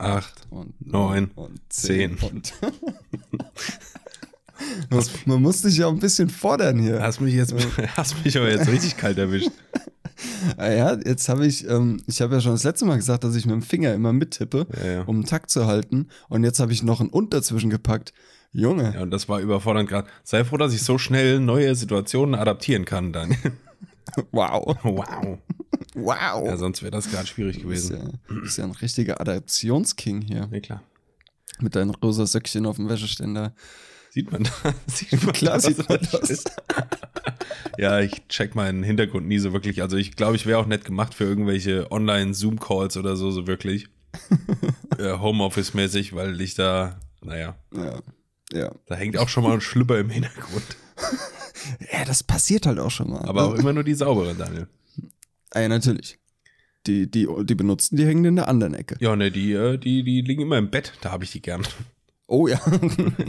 [0.00, 2.16] acht, und neun, und zehn.
[2.18, 2.52] Und
[4.90, 7.02] man, man muss sich ja ein bisschen fordern hier.
[7.02, 7.54] Hast mich jetzt,
[7.96, 9.50] hast mich aber jetzt richtig kalt erwischt.
[10.58, 13.34] Ah ja, jetzt habe ich, ähm, ich habe ja schon das letzte Mal gesagt, dass
[13.36, 15.02] ich mit dem Finger immer mittippe, Ja, ja.
[15.04, 16.08] um einen Takt zu halten.
[16.28, 18.12] Und jetzt habe ich noch ein Und dazwischen gepackt.
[18.52, 20.08] Junge, Ja, und das war überfordernd gerade.
[20.22, 23.34] Sei froh, dass ich so schnell neue Situationen adaptieren kann, dann.
[24.30, 24.76] wow.
[24.82, 25.38] wow.
[25.94, 26.46] Wow.
[26.46, 28.10] Ja, sonst wäre das gerade schwierig Du bist gewesen.
[28.28, 30.48] ja, du bist ja ein richtiger Adaptionsking hier.
[30.50, 30.82] Ja, klar.
[31.60, 33.54] Mit deinen rosa Söckchen auf dem Wäscheständer.
[34.10, 34.50] Sieht man da?
[34.86, 36.44] Sieht man Klar da, sieht man da das.
[37.78, 39.80] Ja, ich check meinen Hintergrund nie so wirklich.
[39.80, 43.88] Also ich glaube, ich wäre auch nicht gemacht für irgendwelche Online-Zoom-Calls oder so, so wirklich.
[44.98, 48.00] äh, Homeoffice-mäßig, weil ich da, naja, Ja.
[48.52, 48.72] Ja.
[48.86, 50.64] da hängt auch schon mal ein Schlüpper im Hintergrund.
[51.92, 53.20] ja, das passiert halt auch schon mal.
[53.22, 54.66] Aber auch immer nur die saubere, Daniel.
[55.52, 56.18] Ah, ja, natürlich.
[56.86, 58.96] Die, die, die benutzten, die hängen in der anderen Ecke.
[59.00, 60.92] Ja, ne, die, äh, die, die liegen immer im Bett.
[61.02, 61.62] Da habe ich die gern.
[62.26, 62.60] Oh ja.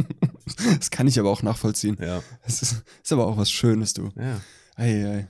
[0.77, 1.97] das kann ich aber auch nachvollziehen.
[1.99, 2.21] Ja.
[2.45, 4.09] Das ist, ist aber auch was Schönes, du.
[4.15, 4.39] ja.
[4.77, 5.27] Ei, ei.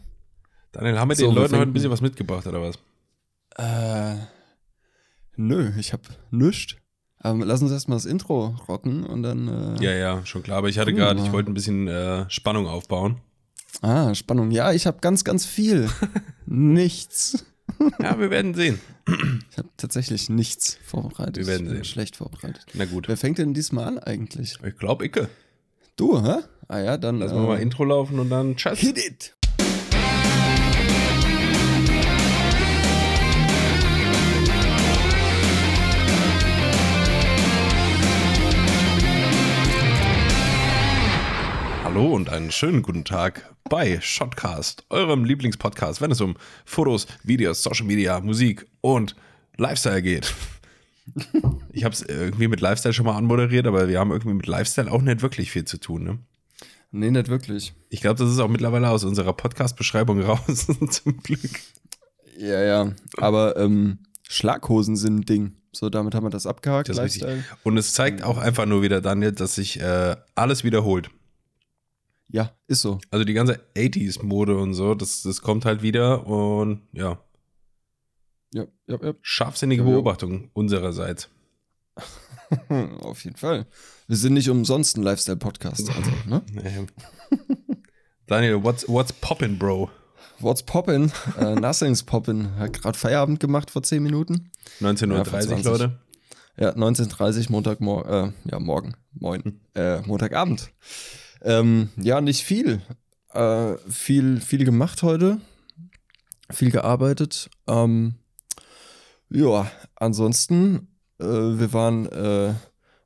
[0.71, 2.77] Daniel, haben wir So, den wir Leuten heute ein bisschen was mitgebracht, oder was?
[3.57, 4.17] Äh,
[5.35, 6.75] nö, ich hab nichts.
[7.17, 9.47] Aber lass uns erstmal das Intro rocken und dann.
[9.77, 10.57] Äh, Ja, ja, schon klar.
[10.57, 13.19] Aber ich hatte gerade, ich wollte ein bisschen äh, Spannung aufbauen.
[13.81, 14.51] Ah, Spannung.
[14.51, 15.89] Ja, ich habe ganz, ganz viel.
[16.45, 17.45] nichts.
[18.01, 18.79] Ja, wir werden sehen.
[19.49, 21.37] Ich habe tatsächlich nichts vorbereitet.
[21.37, 21.85] Wir werden ich bin sehen.
[21.85, 22.65] schlecht vorbereitet.
[22.73, 23.07] Na gut.
[23.07, 24.57] Wer fängt denn diesmal an eigentlich?
[24.63, 25.29] Ich glaube, Icke.
[25.95, 26.39] Du, hä?
[26.67, 27.19] Ah ja, dann.
[27.19, 28.79] Lass mal mal Intro laufen und dann tschüss.
[28.79, 29.35] Hit it!
[41.93, 47.63] Hallo und einen schönen guten Tag bei Shotcast, eurem Lieblingspodcast, wenn es um Fotos, Videos,
[47.63, 49.17] Social Media, Musik und
[49.57, 50.33] Lifestyle geht.
[51.73, 54.89] Ich habe es irgendwie mit Lifestyle schon mal anmoderiert, aber wir haben irgendwie mit Lifestyle
[54.89, 56.03] auch nicht wirklich viel zu tun.
[56.03, 56.19] Ne?
[56.91, 57.73] Nee, nicht wirklich.
[57.89, 61.59] Ich glaube, das ist auch mittlerweile aus unserer Podcast-Beschreibung raus, zum Glück.
[62.37, 62.93] Ja, ja.
[63.17, 63.99] Aber ähm,
[64.29, 65.55] Schlaghosen sind ein Ding.
[65.73, 66.87] So, damit haben wir das abgehakt.
[66.87, 67.19] Das.
[67.63, 71.09] Und es zeigt auch einfach nur wieder, Daniel, dass sich äh, alles wiederholt.
[72.31, 72.99] Ja, ist so.
[73.09, 77.19] Also die ganze 80s-Mode und so, das, das kommt halt wieder und ja,
[78.53, 79.13] Ja, ja, ja.
[79.21, 79.93] scharfsinnige Ja, ja.
[79.95, 81.29] Beobachtung unsererseits.
[83.01, 83.65] Auf jeden Fall.
[84.07, 85.89] Wir sind nicht umsonst ein Lifestyle-Podcast.
[85.89, 86.41] Also, ne?
[88.27, 89.89] Daniel, what's, what's poppin', Bro?
[90.39, 91.11] What's poppin'?
[91.37, 92.55] Äh, nothing's poppin'.
[92.57, 94.51] Hat gerade Feierabend gemacht vor 10 Minuten.
[94.79, 95.65] 19.30 Ja, vor 20.
[95.65, 95.99] Leute.
[96.57, 100.71] Ja, 19.30 Montagmorgen, äh, ja, morgen, moin, äh, Montagabend.
[101.41, 102.81] Ähm, ja, nicht viel.
[103.33, 105.39] Äh, viel, viel gemacht heute.
[106.51, 107.49] Viel gearbeitet.
[107.67, 108.15] Ähm,
[109.29, 110.87] ja, ansonsten,
[111.19, 112.53] äh, wir waren äh,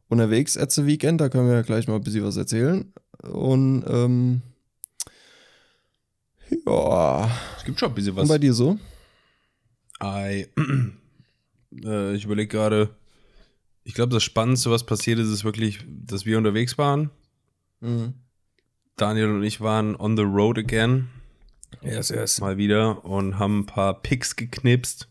[0.07, 2.91] unterwegs at the Weekend, da können wir ja gleich mal ein bisschen was erzählen.
[3.21, 4.41] Und ähm,
[6.65, 8.27] ja, Es gibt schon ein bisschen und was.
[8.29, 8.77] bei dir so?
[10.03, 10.47] I,
[11.83, 12.89] äh, ich überlege gerade,
[13.83, 17.11] ich glaube, das Spannendste, was passiert ist, ist wirklich, dass wir unterwegs waren.
[17.81, 18.13] Mhm.
[18.97, 21.09] Daniel und ich waren on the road again,
[21.81, 22.39] Yes, yes.
[22.39, 25.09] mal wieder, und haben ein paar Pics geknipst.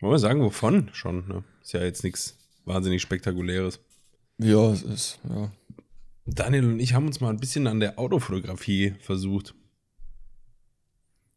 [0.00, 1.28] Wollen wir sagen, wovon schon?
[1.28, 1.44] Ne?
[1.62, 3.78] Ist ja jetzt nichts wahnsinnig Spektakuläres.
[4.38, 5.52] Ja, es ist, ja.
[6.26, 9.54] Daniel und ich haben uns mal ein bisschen an der Autofotografie versucht.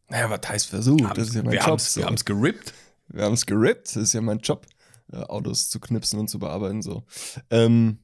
[0.10, 1.18] Naja, was heißt versucht?
[1.18, 1.68] Das ist ja mein wir Job.
[1.68, 2.00] haben's, so.
[2.00, 2.74] wir haben's gerippt.
[3.10, 3.88] Wir haben es gerippt.
[3.88, 4.66] Das ist ja mein Job,
[5.12, 6.82] äh, Autos zu knipsen und zu bearbeiten.
[6.82, 7.04] So.
[7.52, 8.00] Ähm,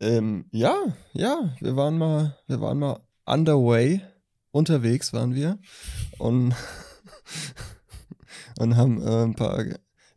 [0.00, 0.74] ähm, ja,
[1.12, 4.00] ja, wir waren mal, wir waren mal underway,
[4.50, 5.58] unterwegs waren wir
[6.18, 6.54] und,
[8.58, 9.64] und haben äh, ein paar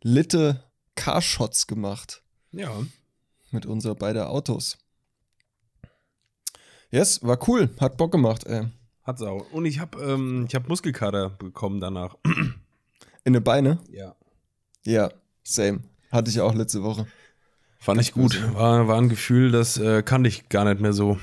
[0.02, 2.22] litte Carshots gemacht
[2.52, 2.70] Ja.
[3.50, 4.78] mit unser beider Autos.
[6.90, 8.66] Yes, war cool, hat Bock gemacht, ey.
[9.04, 9.50] Hat's auch.
[9.52, 12.16] Und ich habe ähm, ich hab Muskelkater bekommen danach.
[13.24, 13.78] In den Beine?
[13.90, 14.14] Ja.
[14.84, 15.10] Ja,
[15.44, 15.80] same.
[16.10, 17.06] Hatte ich auch letzte Woche.
[17.78, 18.42] Fand ich gut.
[18.54, 21.18] War, war ein Gefühl, das äh, kannte ich gar nicht mehr so.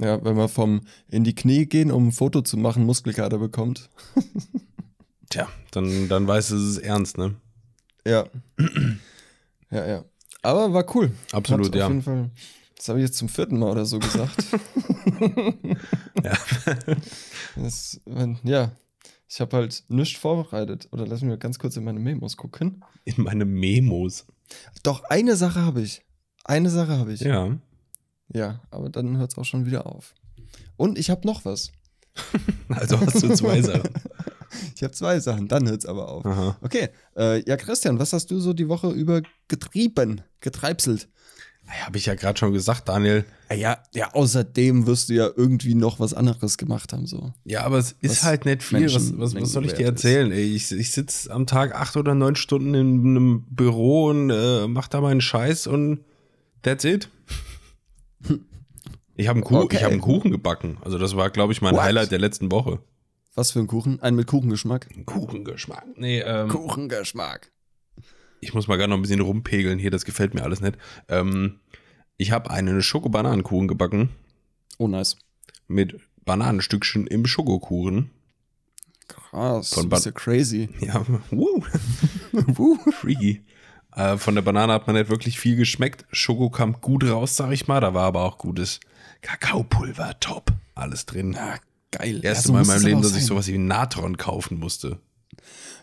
[0.00, 3.90] Ja, wenn man vom in die Knie gehen, um ein Foto zu machen, Muskelkater bekommt.
[5.30, 7.34] Tja, dann, dann weißt du, es ist ernst, ne?
[8.06, 8.26] Ja.
[9.70, 10.04] ja, ja.
[10.42, 11.10] Aber war cool.
[11.32, 11.86] Absolut, Hat ja.
[11.86, 12.30] Auf jeden Fall.
[12.76, 14.44] Das habe ich jetzt zum vierten Mal oder so gesagt.
[16.24, 16.36] Ja.
[17.56, 18.72] das, wenn, ja.
[19.28, 20.88] Ich habe halt nichts vorbereitet.
[20.90, 22.82] Oder lass mich mal ganz kurz in meine Memos gucken.
[23.04, 24.26] In meine Memos.
[24.82, 26.02] Doch, eine Sache habe ich.
[26.44, 27.20] Eine Sache habe ich.
[27.20, 27.58] Ja.
[28.32, 30.14] Ja, aber dann hört es auch schon wieder auf.
[30.76, 31.72] Und ich habe noch was.
[32.68, 33.88] Also hast du zwei Sachen.
[34.74, 36.24] Ich habe zwei Sachen, dann hört's aber auf.
[36.24, 36.56] Aha.
[36.62, 41.08] Okay, äh, ja, Christian, was hast du so die Woche über getrieben, getreibselt?
[41.68, 43.24] Habe ich ja gerade schon gesagt, Daniel.
[43.54, 47.32] Ja, ja, außerdem wirst du ja irgendwie noch was anderes gemacht haben, so.
[47.44, 48.80] Ja, aber es ist Was halt nicht viel.
[48.80, 50.32] Menschen was, was, was soll ich dir erzählen?
[50.32, 54.66] Ey, ich ich sitze am Tag acht oder neun Stunden in einem Büro und äh,
[54.66, 56.00] mach da meinen Scheiß und
[56.62, 57.08] that's it.
[59.16, 59.76] Ich habe einen, Kuh Okay.
[59.76, 60.78] ich hab einen Kuchen gebacken.
[60.82, 61.82] Also das war, glaube ich, mein What?
[61.82, 62.78] Highlight der letzten Woche.
[63.34, 64.00] Was für ein Kuchen?
[64.00, 64.88] Ein mit Kuchengeschmack.
[65.06, 65.84] Kuchengeschmack.
[65.96, 67.50] Nee, ähm, Kuchengeschmack.
[68.40, 70.76] Ich muss mal gerade noch ein bisschen rumpegeln hier, das gefällt mir alles nicht.
[71.08, 71.60] Ähm,
[72.16, 74.10] ich habe einen Schokobananenkuchen gebacken
[74.78, 75.16] Oh, nice.
[75.66, 78.10] mit Bananenstückchen im Schokokuchen.
[79.08, 79.72] Krass.
[79.72, 80.68] Von du bist ja crazy.
[80.80, 81.62] Ja, woo.
[82.92, 83.42] Freaky.
[83.94, 86.04] Äh, von der Banane hat man nicht wirklich viel geschmeckt.
[86.12, 87.80] Schoko kam gut raus, sag ich mal.
[87.80, 88.80] Da war aber auch gutes
[89.22, 90.52] Kakaopulver, top.
[90.74, 91.32] Alles drin.
[91.32, 91.56] Ja,
[91.90, 92.20] geil.
[92.22, 95.00] Erste so Mal in meinem Leben, dass ich sowas wie Natron kaufen musste.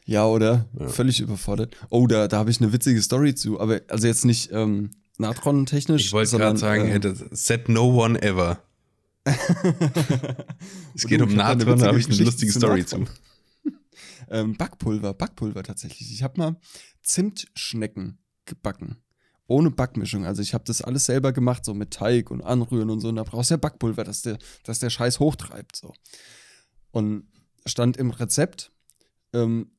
[0.05, 0.67] Ja, oder?
[0.87, 1.75] Völlig überfordert.
[1.89, 3.59] Oh, da, da habe ich eine witzige Story zu.
[3.59, 6.05] Aber also jetzt nicht ähm, Natron-technisch.
[6.05, 8.59] Ich wollte gerade sagen, hätte said no one ever.
[10.93, 13.07] es geht um Natron, da habe ich eine lustige zu Story Natron.
[13.07, 13.11] zu.
[14.27, 16.11] Ähm, Backpulver, Backpulver tatsächlich.
[16.11, 16.55] Ich habe mal
[17.03, 18.97] Zimtschnecken gebacken.
[19.45, 20.25] Ohne Backmischung.
[20.25, 23.09] Also ich habe das alles selber gemacht, so mit Teig und Anrühren und so.
[23.09, 25.75] Und da brauchst du ja Backpulver, dass der, dass der Scheiß hochtreibt.
[25.75, 25.93] So.
[26.89, 27.27] Und
[27.67, 28.71] stand im Rezept
[29.35, 29.71] ähm,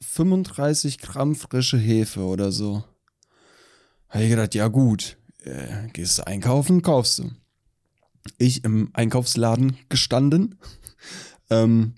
[0.00, 2.84] 35 Gramm frische Hefe oder so.
[4.08, 7.30] Habe ich gedacht, ja gut, äh, gehst du einkaufen, kaufst du.
[8.38, 10.58] Ich im Einkaufsladen gestanden,
[11.50, 11.94] ähm,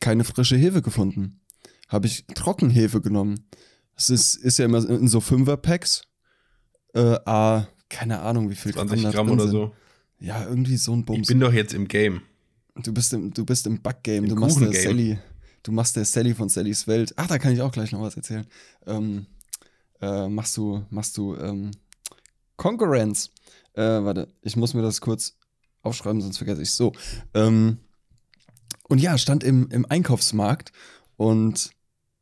[0.00, 1.40] keine frische Hefe gefunden.
[1.88, 3.46] Habe ich Trockenhefe genommen.
[3.96, 6.02] Das ist, ist ja immer in so Fünfer-Packs.
[6.94, 9.52] Äh, ah, keine Ahnung, wie viel 20 da Gramm drin oder sind.
[9.52, 9.74] so.
[10.20, 11.28] Ja, irgendwie so ein Ich Bums.
[11.28, 12.22] bin doch jetzt im Game.
[12.76, 14.28] Du bist im, du bist im Backgame.
[14.28, 14.82] Du machst Kuchengame.
[14.82, 15.18] Sally.
[15.62, 17.12] Du machst der Sally von Sallys Welt.
[17.16, 18.46] Ach, da kann ich auch gleich noch was erzählen.
[18.86, 19.26] Ähm,
[20.00, 21.70] äh, machst du, machst du ähm,
[22.56, 23.30] Concurrence.
[23.74, 25.36] Äh, warte, ich muss mir das kurz
[25.82, 26.92] aufschreiben, sonst vergesse ich So.
[27.34, 27.78] Ähm,
[28.88, 30.72] und ja, stand im, im Einkaufsmarkt
[31.16, 31.70] und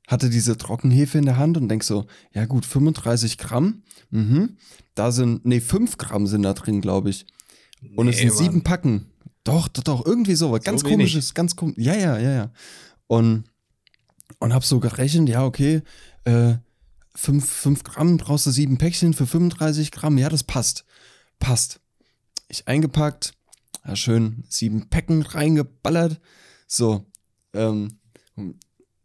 [0.06, 3.82] hatte diese Trockenhefe in der Hand und denk so, ja gut, 35 Gramm.
[4.11, 4.56] Mhm.
[4.94, 7.26] Da sind, nee, 5 Gramm sind da drin, glaube ich.
[7.96, 8.38] Und es Nee, sind Mann.
[8.38, 9.06] sieben Packen.
[9.44, 10.50] Doch, doch, doch, irgendwie so.
[10.50, 10.93] was Ganz wenig.
[11.12, 11.76] komisches, ganz komisch.
[11.79, 12.50] Ja, ja, ja, ja.
[13.09, 13.45] Und,
[14.39, 15.83] und hab so gerechnet, ja, okay,
[16.25, 16.55] äh,
[17.17, 20.19] 5, 5 Gramm brauchst du sieben Päckchen für 35 Gramm.
[20.19, 20.85] Ja, das passt.
[21.41, 21.81] Passt.
[22.47, 23.33] Ich eingepackt,
[23.85, 26.21] ja, schön sieben Päcken reingeballert.
[26.69, 27.07] So,
[27.55, 27.99] ähm,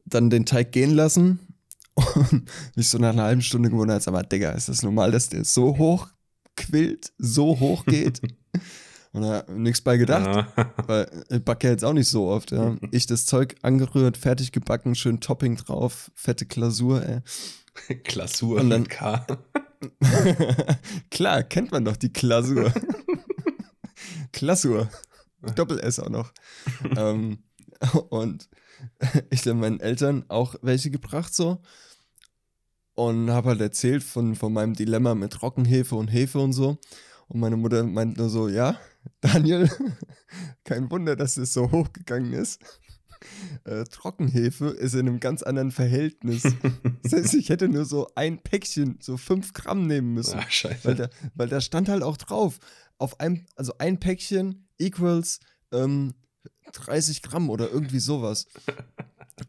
[0.06, 1.40] dann den Teig gehen lassen
[1.94, 5.30] und mich so nach einer halben Stunde gewundert, sag mal, Digga, ist das normal, dass
[5.30, 6.10] der so hoch
[6.56, 8.22] quillt, so hoch geht?
[9.14, 10.26] und da nichts bei gedacht,
[10.58, 10.74] Ja.
[10.88, 12.52] weil ich backe jetzt auch nicht so oft.
[12.52, 12.76] Ja.
[12.92, 17.20] Ich das Zeug angerührt, fertig gebacken, schön Topping drauf, fette Glasur, ey.
[18.04, 19.26] Klausur Und dann- K.
[21.12, 22.72] Klar, kennt man doch die Glasur.
[24.32, 24.90] Glasur.
[25.56, 26.32] Doppel-S auch noch.
[26.96, 27.40] ähm,
[28.10, 28.48] und
[29.30, 31.62] ich dann meinen Eltern auch welche gebracht so.
[32.96, 36.78] Und habe halt erzählt von, von meinem Dilemma mit Trockenhefe und Hefe und so.
[37.28, 38.78] Und meine Mutter meint nur so, ja,
[39.22, 39.70] Daniel,
[40.64, 42.62] kein Wunder, dass es so hochgegangen ist.
[43.64, 46.44] Äh, Trockenhefe ist in einem ganz anderen Verhältnis.
[47.04, 50.40] Das heißt, ich hätte nur so ein Päckchen, so fünf Gramm nehmen müssen.
[50.40, 50.84] Ah, scheiße.
[50.84, 52.60] Weil da, weil da stand halt auch drauf,
[52.98, 55.40] auf einem, also ein Päckchen equals
[55.72, 56.14] ähm,
[56.74, 58.48] 30 Gramm oder irgendwie sowas.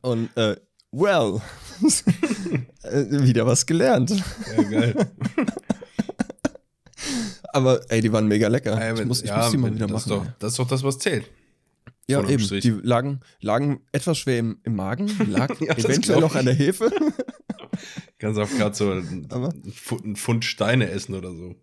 [0.03, 0.57] Und äh,
[0.93, 1.41] well,
[2.83, 4.11] äh, wieder was gelernt.
[4.57, 5.11] Ja, geil.
[7.55, 8.73] Aber ey, die waren mega lecker.
[8.79, 10.23] Ja, ich muss, ich ja, muss die mal wieder das machen.
[10.23, 11.31] Ist doch, das ist doch das, was zählt.
[12.09, 12.43] ja, eben.
[12.43, 12.63] Strich.
[12.63, 16.91] Die lagen, lagen etwas schwer im, im Magen, lag Ja, eventuell noch an der Hefe.
[18.19, 21.55] Kannst auch gerade so ein, Aber- ein Pfund- ein Pfund Steine essen oder so.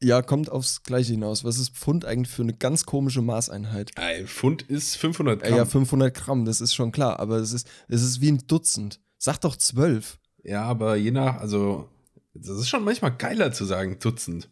[0.00, 1.44] ja, kommt aufs Gleiche hinaus.
[1.44, 3.92] Was ist Pfund eigentlich für eine ganz komische Maßeinheit?
[3.96, 5.56] Ein Pfund ist 500 Äh, Gramm.
[5.58, 9.00] Ja, 500 Gramm, das ist schon klar, aber es ist, es ist wie ein Dutzend.
[9.18, 10.18] Sag doch zwölf.
[10.44, 11.88] Ja, aber je nach, also,
[12.34, 14.48] das ist schon manchmal geiler zu sagen, Dutzend.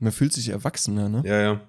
[0.00, 1.22] Man fühlt sich erwachsener, ne?
[1.24, 1.60] Ja, ja.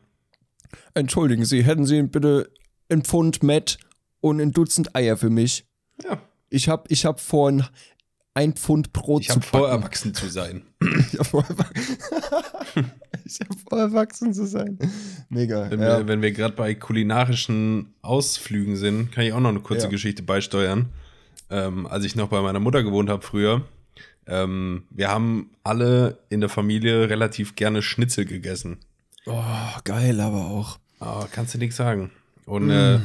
[0.94, 2.50] Entschuldigen Sie, hätten Sie bitte
[2.90, 3.78] ein Pfund Met
[4.22, 5.66] und ein Dutzend Eier für mich?
[6.04, 7.52] Ja, Ich hab, ich hab vor,
[8.34, 9.82] ein, Pfund Brot ich zu habe vor, backen.
[9.82, 10.64] erwachsen zu sein.
[11.12, 11.46] Ich hab vor,
[13.26, 14.80] ich hab vor, erwachsen zu sein.
[15.30, 15.70] Mega.
[15.70, 16.08] Wenn ja.
[16.08, 19.90] wir, wir gerade bei kulinarischen Ausflügen sind, kann ich auch noch eine kurze Ja.
[19.90, 20.90] Geschichte beisteuern.
[21.50, 23.64] Ähm, als ich noch bei meiner Mutter gewohnt habe früher,
[24.28, 28.78] ähm, wir haben alle in der Familie relativ gerne Schnitzel gegessen.
[29.26, 29.44] Oh,
[29.84, 30.80] geil, aber auch.
[31.00, 32.12] Aber kannst du nichts sagen.
[32.46, 32.72] Und Mm.
[32.72, 33.00] äh,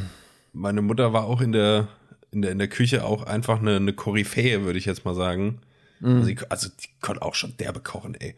[0.53, 1.89] meine Mutter war auch in der
[2.33, 5.61] in der, in der Küche auch einfach eine, eine Koryphäe, würde ich jetzt mal sagen.
[6.01, 6.09] Mhm.
[6.17, 8.35] Also, die, also die konnte auch schon derbe kochen, ey.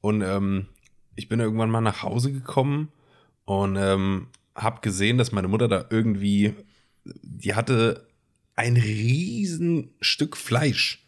[0.00, 0.66] Und ähm,
[1.16, 2.88] ich bin irgendwann mal nach Hause gekommen
[3.46, 6.54] und ähm, habe gesehen, dass meine Mutter da irgendwie,
[7.04, 8.06] die hatte
[8.54, 10.99] ein riesen Stück Fleisch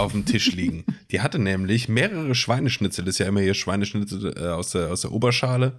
[0.00, 0.84] auf dem Tisch liegen.
[1.10, 5.02] die hatte nämlich mehrere Schweineschnitzel, das ist ja immer hier Schweineschnitzel äh, aus, der, aus
[5.02, 5.72] der Oberschale.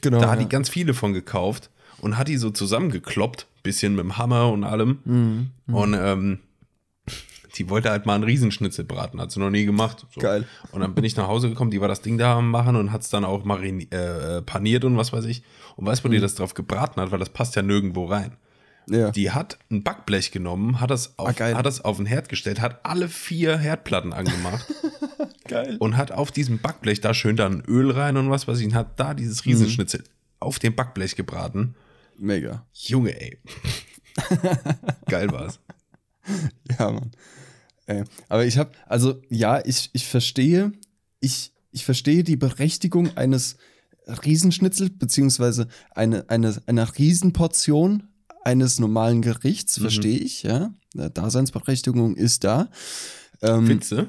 [0.00, 0.20] Genau.
[0.20, 0.44] Da hat ja.
[0.44, 4.64] die ganz viele von gekauft und hat die so zusammengekloppt, bisschen mit dem Hammer und
[4.64, 4.98] allem.
[5.04, 5.50] Mhm.
[5.66, 6.38] Und ähm,
[7.56, 10.06] die wollte halt mal einen Riesenschnitzel braten, hat sie noch nie gemacht.
[10.14, 10.20] So.
[10.20, 10.46] Geil.
[10.72, 12.92] Und dann bin ich nach Hause gekommen, die war das Ding da am machen und
[12.92, 15.42] hat es dann auch marin äh, paniert und was weiß ich.
[15.76, 18.36] Und weißt du, wo die das drauf gebraten hat, weil das passt ja nirgendwo rein.
[18.88, 19.10] Ja.
[19.10, 22.60] Die hat ein Backblech genommen, hat das auf, Ah, hat das auf den Herd gestellt,
[22.60, 24.66] hat alle vier Herdplatten angemacht
[25.48, 25.76] Geil.
[25.78, 28.74] und hat auf diesem Backblech da schön dann Öl rein und was weiß ich und
[28.74, 30.04] hat da dieses Riesenschnitzel
[30.40, 31.74] auf dem Backblech gebraten.
[32.18, 32.66] Mega.
[32.72, 33.38] Junge, ey.
[35.08, 35.60] Geil war's.
[36.78, 37.10] Ja, Mann.
[37.86, 40.72] Äh, aber ich habe, also ja, ich, ich verstehe,
[41.20, 43.56] ich, ich verstehe die Berechtigung eines
[44.06, 48.08] Riesenschnitzels, beziehungsweise eine, eine, einer Riesenportion
[48.44, 49.82] eines normalen Gerichts, Mhm.
[49.82, 50.72] verstehe ich, ja.
[50.94, 52.68] Eine Daseinsberechtigung ist da.
[53.40, 54.08] Ähm, Findest du?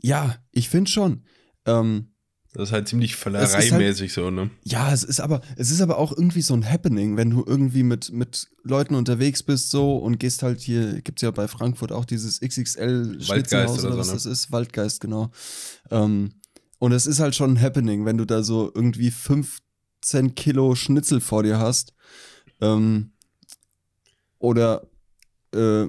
[0.00, 1.22] ja, ich finde schon.
[1.66, 2.08] Ähm,
[2.54, 4.50] Das ist halt ziemlich Es ist völlereimäßig so, ne?
[4.64, 7.82] Ja, es ist aber, es ist aber auch irgendwie so ein Happening, wenn du irgendwie
[7.82, 12.04] mit, mit Leuten unterwegs bist so und gehst halt hier, gibt's ja bei Frankfurt auch
[12.04, 14.12] dieses XXL Schnitzelhaus oder oder so, was ne?
[14.14, 15.30] das ist, Waldgeist, genau.
[15.90, 16.34] Ähm,
[16.78, 21.20] und es ist halt schon ein Happening, wenn du da so irgendwie 15 Kilo Schnitzel
[21.22, 21.94] vor dir hast.
[22.60, 23.11] Ähm,
[24.42, 24.82] oder
[25.54, 25.86] äh,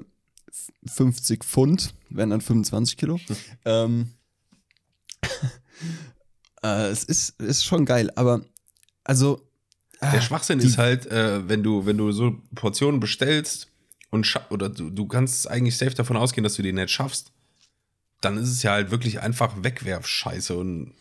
[0.86, 3.18] 50 Pfund, wären dann 25 Kilo.
[3.64, 4.10] ähm,
[6.62, 8.42] äh, es ist, ist schon geil, aber
[9.02, 9.42] also.
[10.00, 13.68] Der ah, Schwachsinn die- ist halt, äh, wenn du, wenn du so Portionen bestellst
[14.10, 17.32] und oder du, du kannst eigentlich safe davon ausgehen, dass du die nicht schaffst,
[18.20, 20.94] dann ist es ja halt wirklich einfach Wegwerfscheiße und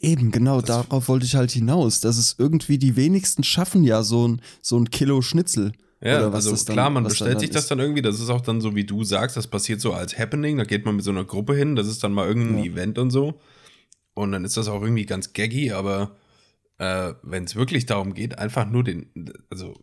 [0.00, 2.00] Eben, genau, darauf wollte ich halt hinaus.
[2.00, 5.72] Dass es irgendwie die wenigsten schaffen ja so ein, so ein Kilo Schnitzel.
[6.00, 7.54] Ja, also das dann- klar, man bestellt ist.
[7.54, 10.18] das dann irgendwie, das ist auch dann so, wie du sagst, das passiert so als
[10.18, 12.70] Happening, da geht man mit so einer Gruppe hin, das ist dann mal irgendein Ja.
[12.72, 13.40] Event und so
[14.14, 16.16] und dann ist das auch irgendwie ganz gaggy, aber
[16.78, 19.10] äh, wenn es wirklich darum geht, einfach nur den,
[19.50, 19.74] also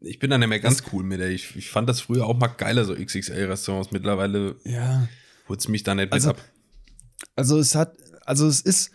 [0.00, 2.48] ich bin dann mehr ganz cool mit der, ich, ich fand das früher auch mal
[2.48, 5.08] geiler, so XXL-Restaurants, mittlerweile Ja.
[5.48, 6.44] holt es mich da nicht Also, mit ab.
[7.36, 7.96] Also es hat,
[8.26, 8.90] also es ist,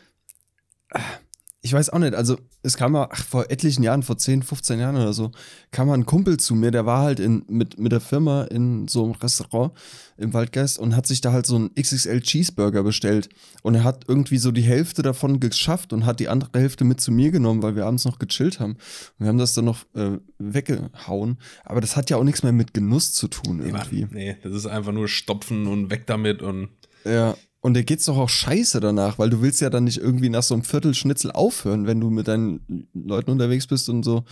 [1.62, 4.80] ich weiß auch nicht, also es kam mal, ach, vor etlichen Jahren, vor 10, 15
[4.80, 5.32] Jahren oder so,
[5.72, 8.88] kam mal ein Kumpel zu mir, der war halt in, mit, mit der Firma in
[8.88, 9.74] so einem Restaurant
[10.16, 13.28] im Waldgeist und hat sich da halt so einen XXL Cheeseburger bestellt.
[13.62, 17.02] Und er hat irgendwie so die Hälfte davon geschafft und hat die andere Hälfte mit
[17.02, 18.74] zu mir genommen, weil wir abends noch gechillt haben.
[18.74, 21.40] Und wir haben das dann noch äh, weggehauen.
[21.66, 24.08] Aber das hat ja auch nichts mehr mit Genuss zu tun irgendwie.
[24.12, 26.70] Nee, das ist einfach nur stopfen und weg damit und
[27.04, 30.30] Ja, und dir geht's doch auch scheiße danach, weil du willst ja dann nicht irgendwie
[30.30, 34.24] nach so einem Viertelschnitzel aufhören, wenn du mit deinen Leuten unterwegs bist und so.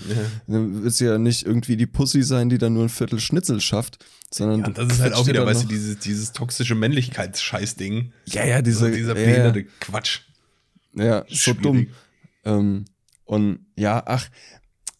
[0.47, 3.59] Dann willst du ja nicht irgendwie die Pussy sein, die dann nur ein Viertel Schnitzel
[3.59, 8.13] schafft, sondern Ja, das ist halt auch wieder, weißt du, dieses, dieses toxische Männlichkeitsscheißding.
[8.27, 10.21] Ja, ja, Dieser, diese, dieser ja, behinderte Quatsch.
[10.93, 11.61] Ja, ja so Schwierig.
[11.61, 11.87] dumm.
[12.45, 12.85] Ähm,
[13.25, 14.29] und ja, ach,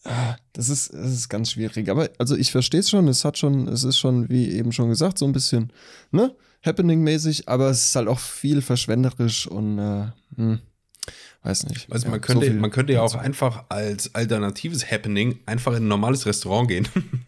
[0.04, 1.88] ah, das ist, das ist ganz schwierig.
[1.88, 4.90] Aber also ich verstehe es schon, es hat schon, es ist schon, wie eben schon
[4.90, 5.72] gesagt, so ein bisschen,
[6.10, 6.34] ne,
[6.64, 10.60] Happening-mäßig, aber es ist halt auch viel verschwenderisch und äh, hm,
[11.42, 11.88] weiß nicht.
[11.92, 15.88] Ja, man könnte, so man könnte ja auch einfach als alternatives Happening einfach in ein
[15.88, 16.88] normales Restaurant gehen.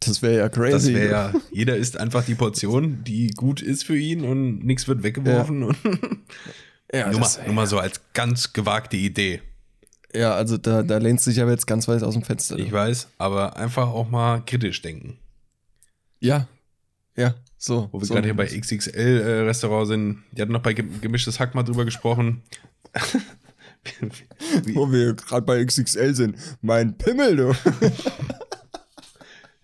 [0.00, 0.94] Das wäre ja Das crazy.
[0.94, 5.02] wäre ja, jeder isst einfach die Portion, die gut ist für ihn und nichts wird
[5.02, 5.62] weggeworfen.
[5.62, 5.76] Und
[6.92, 9.42] ja, nur, mal, das, nur mal so als ganz gewagte Idee.
[10.14, 12.56] ja, also da, da lehnst du dich aber jetzt ganz weit aus dem Fenster.
[12.58, 15.18] Ich weiß, aber einfach auch mal kritisch denken.
[16.20, 16.46] ja,
[17.16, 17.88] ja, so.
[17.92, 21.54] Wo wir so gerade hier bei XXL-Restaurant sind, die hatten noch bei Gem- Gemischtes Hack
[21.54, 22.42] mal drüber gesprochen.
[24.74, 26.36] Wo wir gerade bei XXL sind.
[26.62, 27.54] Mein Pimmel, du.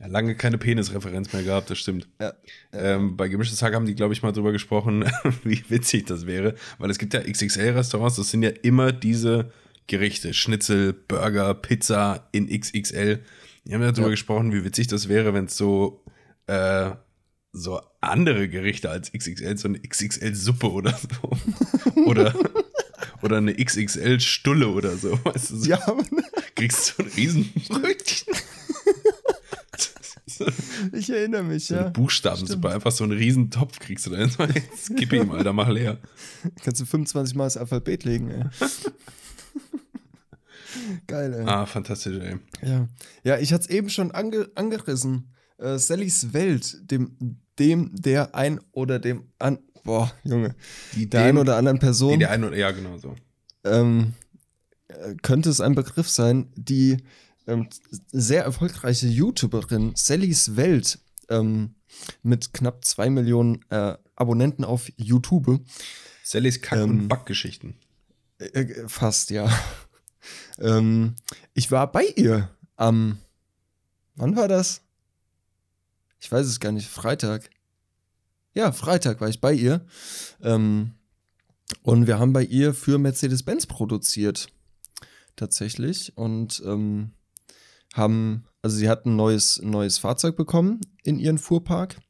[0.01, 2.09] Ja, lange keine Penisreferenz mehr gehabt, das stimmt.
[2.21, 2.35] Ja.
[2.73, 5.05] Ähm, bei Gemischtes Hack haben die, glaube ich, mal drüber gesprochen,
[5.45, 6.57] wie witzig das wäre.
[6.79, 9.51] Weil es gibt ja XXL-Restaurants, das sind ja immer diese
[9.87, 10.35] Gerichte.
[10.35, 13.21] Schnitzel, Burger, Pizza in XXL.
[13.65, 14.11] Die haben ja darüber Ja.
[14.11, 16.03] gesprochen, wie witzig das wäre, wenn es so,
[16.49, 16.91] äh,
[17.55, 21.31] so andere Gerichte als XXL, so eine XXL-Suppe oder so.
[22.07, 22.35] oder,
[23.23, 25.19] oder eine XXL-Stulle oder so.
[25.25, 25.79] Weißt du, so Ja,
[26.55, 28.35] kriegst du so ein Riesenbrötchen.
[30.27, 30.47] so
[30.93, 31.89] ich erinnere mich, eine ja.
[31.91, 34.19] Buchstabensuppe, einfach so einen riesen Topf kriegst du da.
[34.19, 35.99] Jetzt gib ihm, Alter, mach leer.
[36.63, 38.45] Kannst du 25 Mal das Alphabet legen, ey.
[41.07, 41.45] Geil, ey.
[41.47, 42.39] Ah, fantastisch, ey.
[42.69, 42.89] Ja,
[43.23, 45.33] ja ich hatte es eben schon ange angerissen.
[45.59, 50.55] äh, Sallys Welt, dem, dem, der ein oder dem an, boah, Junge,
[50.95, 53.15] Die der ein oder anderen Person, Nee, der ein oder, ja, genau so.
[53.65, 54.15] ähm,
[54.89, 56.99] äh, könnte es ein Begriff sein, die
[57.47, 57.69] ähm,
[58.11, 61.75] sehr erfolgreiche YouTuberin Sallys Welt ähm,
[62.23, 65.61] mit knapp zwei Millionen äh, Abonnenten auf YouTube,
[66.23, 67.75] Sallys Kack- Ähm, und Backgeschichten.
[68.39, 69.49] äh, äh, fast, ja.
[70.59, 71.15] ähm,
[71.53, 73.19] ich war bei ihr am,
[74.17, 74.81] wann war das?
[76.25, 77.51] Ich weiß es gar nicht, Freitag.
[78.55, 79.85] Ja, Freitag war ich bei ihr.
[80.43, 80.93] Ähm,
[81.83, 84.47] und wir haben bei ihr für Mercedes-Benz produziert.
[85.37, 86.17] Tatsächlich.
[86.17, 87.11] Und ähm,
[87.93, 92.01] haben, also sie hat ein neues, ein neues Fahrzeug bekommen in ihren Fuhrpark.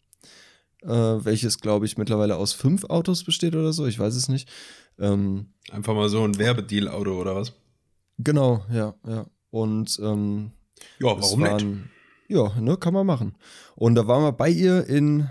[0.82, 3.84] Äh, welches, glaube ich, mittlerweile aus fünf Autos besteht oder so.
[3.84, 4.48] Ich weiß es nicht.
[4.96, 7.52] Ähm, Einfach mal so ein Werbedeal-Auto oder was?
[8.18, 9.26] Genau, ja, ja.
[9.50, 10.52] Und ähm,
[11.00, 11.94] Ja, warum nicht?
[12.28, 13.36] Ja, ne, kann man machen.
[13.76, 15.28] Und da waren wir bei ihr in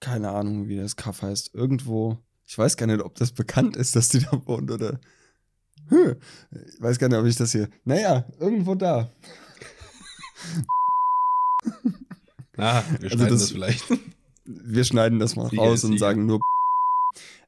[0.00, 1.54] keine Ahnung, wie das Kaff heißt.
[1.54, 2.18] Irgendwo.
[2.46, 5.00] Ich weiß gar nicht, ob das bekannt ist, dass die da wohnt oder.
[5.88, 6.16] Hm,
[6.50, 7.68] ich weiß gar nicht, ob ich das hier.
[7.84, 9.10] Naja, irgendwo da.
[12.56, 13.84] Ah, wir Also schneiden das- das, vielleicht.
[14.46, 16.40] Wir schneiden das mal raus und sagen nur.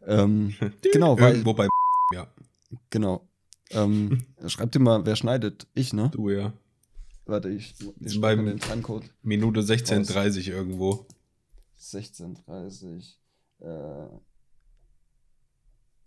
[0.09, 0.55] Ähm,
[0.93, 1.33] genau, weil.
[1.33, 1.67] Irgendwo bei
[2.15, 2.29] ja,
[2.91, 3.29] Genau.
[3.71, 5.67] Ähm, schreibt dir mal, wer schneidet?
[5.75, 6.11] Ich, ne?
[6.15, 6.53] du ja.
[7.27, 7.75] Warte, ich.
[8.01, 9.05] ich schreibe den Timecode.
[9.23, 11.07] Minute 16.30 irgendwo.
[11.81, 13.15] 16.30.
[13.61, 14.07] Äh,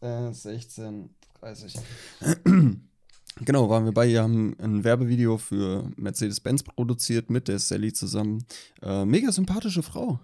[0.02, 1.78] äh, 16.30.
[3.46, 8.46] genau, waren wir bei ihr, haben ein Werbevideo für Mercedes-Benz produziert mit der Sally zusammen.
[8.82, 10.22] Äh, mega sympathische Frau.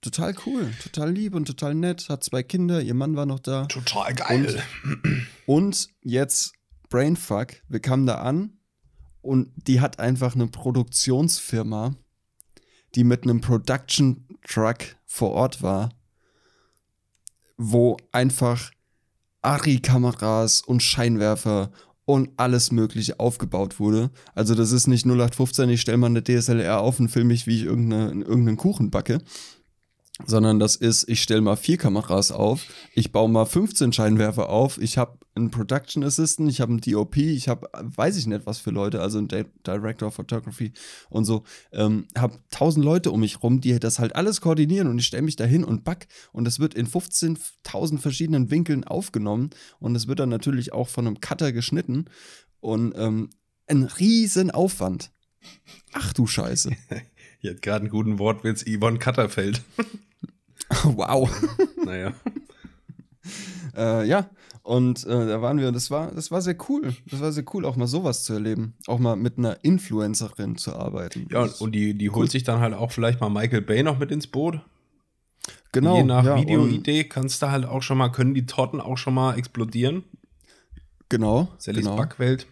[0.00, 2.08] Total cool, total lieb und total nett.
[2.08, 3.66] Hat zwei Kinder, ihr Mann war noch da.
[3.66, 4.62] Total geil.
[5.46, 6.54] Und jetzt
[6.90, 8.58] Brainfuck, wir kamen da an
[9.24, 11.94] und die hat einfach eine Produktionsfirma,
[12.94, 15.90] die mit einem Production Truck vor Ort war,
[17.56, 18.70] wo einfach
[19.42, 21.70] Ari-Kameras und Scheinwerfer
[22.04, 24.10] und alles Mögliche aufgebaut wurde.
[24.34, 27.56] Also das ist nicht 0815, ich stelle mal eine DSLR auf und filme mich, wie
[27.56, 29.22] ich irgendeine, irgendeinen Kuchen backe.
[30.24, 32.62] Sondern das ist, ich stelle mal vier Kameras auf,
[32.94, 37.16] ich baue mal 15 Scheinwerfer auf, ich habe einen Production Assistant, ich habe einen DOP,
[37.16, 40.72] ich habe, weiß ich nicht was für Leute, also einen Di- Director of Photography
[41.10, 45.00] und so, ähm, habe tausend Leute um mich rum, die das halt alles koordinieren und
[45.00, 49.50] ich stelle mich dahin und back und das wird in 15.000 verschiedenen Winkeln aufgenommen
[49.80, 52.04] und es wird dann natürlich auch von einem Cutter geschnitten
[52.60, 53.30] und ähm,
[53.66, 55.10] ein riesen Aufwand.
[55.92, 56.70] Ach du Scheiße.
[57.44, 59.60] Hier hat gerade einen guten Wortwitz, Yvonne Katterfeld.
[60.84, 61.30] wow.
[61.84, 62.14] Naja.
[63.76, 64.30] Äh, ja,
[64.62, 66.94] und äh, da waren wir, das war, das war sehr cool.
[67.10, 68.74] Das war sehr cool, auch mal sowas zu erleben.
[68.86, 71.26] Auch mal mit einer Influencerin zu arbeiten.
[71.28, 74.12] Ja, und die, die holt sich dann halt auch vielleicht mal Michael Bay noch mit
[74.12, 74.60] ins Boot.
[75.72, 78.80] genau, Je nach ja, und- Videoidee kannst du halt auch schon mal, können die Torten
[78.80, 80.04] auch schon mal explodieren.
[81.08, 81.48] Genau.
[81.58, 81.96] Sallys genau.
[81.96, 82.46] Backwelt.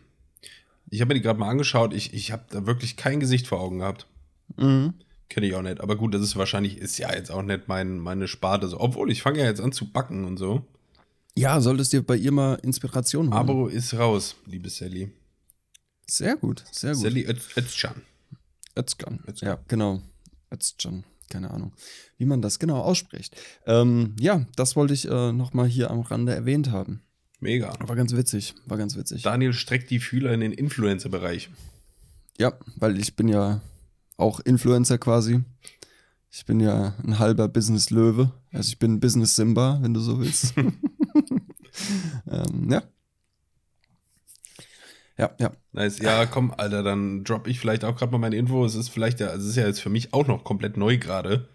[0.90, 1.94] Ich habe mir die gerade mal angeschaut.
[1.94, 4.08] Ich, ich habe da wirklich kein Gesicht vor Augen gehabt.
[4.56, 4.94] Mhm.
[5.28, 5.80] Kenne ich auch nicht.
[5.80, 8.68] Aber gut, das ist wahrscheinlich, ist ja jetzt auch nicht mein, meine Sparte.
[8.68, 8.78] So.
[8.80, 10.64] Obwohl, ich fange ja jetzt an zu backen und so.
[11.34, 13.32] Ja, solltest dir bei ihr mal Inspiration holen.
[13.38, 15.10] Abo ist raus, liebe Sally.
[16.06, 17.00] sehr gut, sehr gut.
[17.02, 18.02] Sally Öz- Özcan.
[18.76, 19.20] Özcan.
[19.26, 19.48] Özcan.
[19.48, 20.02] Ja, genau.
[20.52, 21.04] Özcan.
[21.30, 21.72] Keine Ahnung,
[22.18, 23.34] wie man das genau ausspricht.
[23.64, 27.00] Ähm, ja, das wollte ich äh, noch mal hier am Rande erwähnt haben.
[27.40, 27.72] Mega.
[27.80, 29.22] War ganz witzig, war ganz witzig.
[29.22, 31.48] Daniel streckt die Fühler in den Influencer-Bereich.
[32.36, 33.62] Ja, weil ich bin ja
[34.16, 35.40] auch Influencer quasi.
[36.30, 38.32] Ich bin ja ein halber Business-Löwe.
[38.52, 40.54] Also ich bin Business-Simba, wenn du so willst.
[42.26, 42.82] ähm, ja.
[45.18, 45.52] Ja, ja.
[45.72, 45.98] Nice.
[45.98, 48.64] Ja, komm, Alter, dann drop ich vielleicht auch gerade mal meine Info.
[48.64, 50.96] Es ist vielleicht ja, also es ist ja jetzt für mich auch noch komplett neu
[50.98, 51.48] gerade.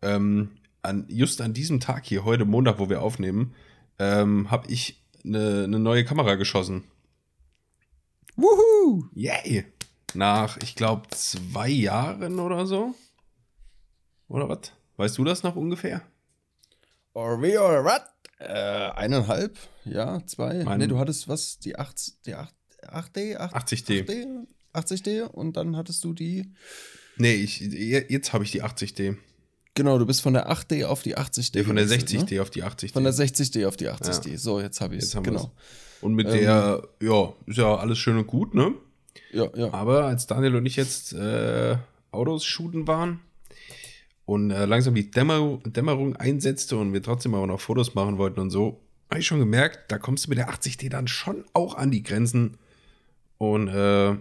[0.00, 0.50] Ähm,
[0.82, 3.54] an, just an diesem Tag hier, heute Montag, wo wir aufnehmen,
[3.98, 6.84] ähm, habe ich eine ne neue Kamera geschossen.
[8.36, 9.04] Wuhu!
[9.14, 9.64] Yay!
[10.14, 12.94] Nach, ich glaube, zwei Jahren oder so.
[14.28, 14.72] Oder was?
[14.96, 16.02] Weißt du das noch ungefähr?
[17.14, 18.02] Or we or what?
[18.38, 19.56] Äh, eineinhalb?
[19.84, 20.64] Ja, zwei.
[20.64, 21.58] Mein- nee, du hattest was?
[21.58, 22.54] Die 8, die 8,
[22.88, 23.36] 8D?
[23.36, 24.04] 8, 80D.
[24.04, 24.26] 8D?
[24.72, 26.52] 80D und dann hattest du die.
[27.16, 29.16] Nee, ich, je- jetzt habe ich die 80D.
[29.74, 31.58] Genau, du bist von der 8D auf die 80D.
[31.58, 32.40] Nee, von der gewechselt, 60D Ne?
[32.42, 32.92] auf die 80D.
[32.92, 34.36] Von der 60D auf die 80D.
[34.38, 35.14] So, jetzt habe ich es.
[35.14, 35.42] Haben wir's.
[35.42, 35.52] Genau.
[36.00, 36.32] Und mit Ähm.
[36.34, 38.74] der, ja, ist ja alles schön und gut, ne?
[39.32, 39.72] Ja, ja.
[39.72, 41.76] Aber als Daniel und ich jetzt äh,
[42.10, 43.20] Autos shooten waren
[44.26, 48.40] und äh, langsam die Dämmerung, Dämmerung einsetzte und wir trotzdem aber noch Fotos machen wollten
[48.40, 51.76] und so, habe ich schon gemerkt, da kommst du mit der 80D dann schon auch
[51.76, 52.56] an die Grenzen.
[53.38, 54.12] Und äh,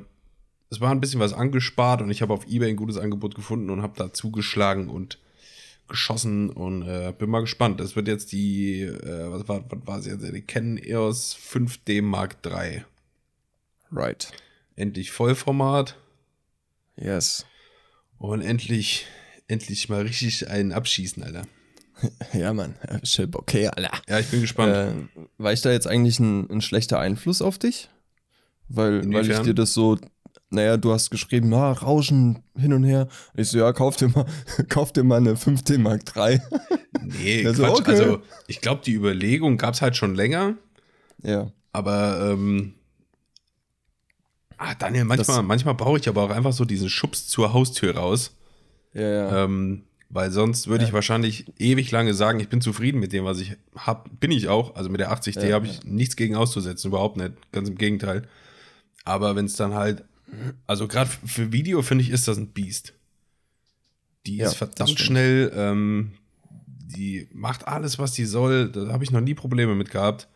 [0.69, 3.69] es war ein bisschen was angespart und ich habe auf Ebay ein gutes Angebot gefunden
[3.69, 5.19] und habe da zugeschlagen und
[5.87, 7.79] geschossen und äh, bin mal gespannt.
[7.79, 10.23] Das wird jetzt die, äh, was war, was war es jetzt?
[10.23, 12.83] Die Canon EOS 5D Mark III.
[13.91, 14.31] Right.
[14.75, 15.97] Endlich Vollformat
[16.95, 17.45] Yes.
[18.17, 19.05] und endlich,
[19.47, 21.43] endlich mal richtig einen abschießen, Alter.
[22.33, 22.75] Ja, Mann.
[23.03, 23.91] Schön okay, Alter.
[24.09, 24.73] Ja, ich bin gespannt.
[24.73, 27.89] Äh, war ich da jetzt eigentlich ein, ein schlechter Einfluss auf dich?
[28.67, 29.97] Weil, weil ich dir das so,
[30.49, 33.07] naja, du hast geschrieben, ja, Rauschen hin und her.
[33.35, 34.25] Ich so, ja, kauf dir mal,
[34.69, 36.41] kauf dir mal eine 5D Mark III.
[37.03, 37.79] nee, also, Quatsch.
[37.79, 37.91] okay.
[37.91, 40.57] Also, ich glaube, die Überlegung gab es halt schon länger.
[41.21, 41.51] ja.
[41.71, 42.75] Aber ähm,
[44.57, 47.95] ah, Daniel, manchmal, Das- manchmal brauche ich aber auch einfach so diesen Schubs zur Haustür
[47.95, 48.35] raus.
[48.93, 49.43] Ja, ja.
[49.45, 53.39] Ähm, weil sonst würde ich wahrscheinlich ewig lange sagen, ich bin zufrieden mit dem, was
[53.39, 54.07] ich habe.
[54.19, 54.75] Bin ich auch.
[54.75, 57.33] Also mit der 80D Ja, habe ich nichts gegen auszusetzen, überhaupt nicht.
[57.51, 58.27] Ganz im Gegenteil.
[59.05, 60.03] Aber wenn es dann halt,
[60.67, 62.93] also gerade für Video finde ich, ist das ein Biest.
[64.27, 66.11] Die Ja, ist verdammt schnell, ähm,
[66.67, 68.69] die macht alles, was die soll.
[68.71, 70.27] Da habe ich noch nie Probleme mit gehabt.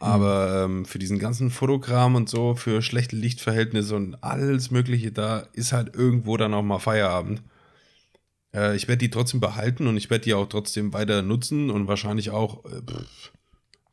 [0.00, 5.40] Aber ähm, für diesen ganzen Fotogramm und so, für schlechte Lichtverhältnisse und alles Mögliche, da
[5.52, 7.42] ist halt irgendwo dann auch mal Feierabend.
[8.54, 11.86] Äh, ich werde die trotzdem behalten und ich werde die auch trotzdem weiter nutzen und
[11.86, 13.32] wahrscheinlich auch äh, pff,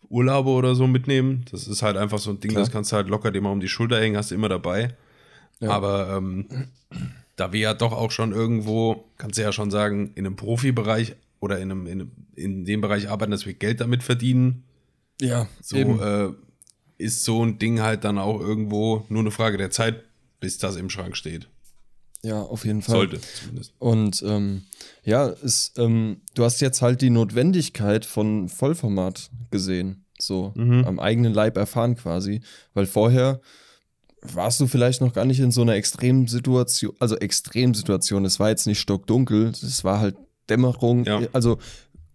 [0.09, 1.43] Urlaube oder so mitnehmen.
[1.51, 2.63] Das ist halt einfach so ein Ding, Klar.
[2.63, 4.95] das kannst du halt locker dir mal um die Schulter hängen, hast du immer dabei.
[5.59, 5.71] Ja.
[5.71, 6.47] Aber ähm,
[7.35, 11.15] da wir ja doch auch schon irgendwo, kannst du ja schon sagen, in einem Profibereich
[11.39, 14.63] oder in, einem, in, in dem Bereich arbeiten, dass wir Geld damit verdienen,
[15.21, 15.99] ja, so eben.
[16.01, 16.29] äh,
[16.97, 20.03] ist so ein Ding halt dann auch irgendwo nur eine Frage der Zeit,
[20.39, 21.47] bis das im Schrank steht.
[22.23, 22.95] ja, auf jeden Fall.
[22.95, 23.73] Sollte zumindest.
[23.79, 24.63] Und ähm,
[25.03, 30.83] ja, es, ähm, du hast jetzt halt die Notwendigkeit von Vollformat gesehen, so Mhm.
[30.85, 32.41] am eigenen Leib erfahren quasi,
[32.73, 33.39] weil vorher
[34.23, 38.25] warst du vielleicht noch gar nicht in so einer extremen Situation, also Extremsituation.
[38.25, 40.15] Es war jetzt nicht stockdunkel, es war halt
[40.49, 41.21] Dämmerung, Ja.
[41.33, 41.59] also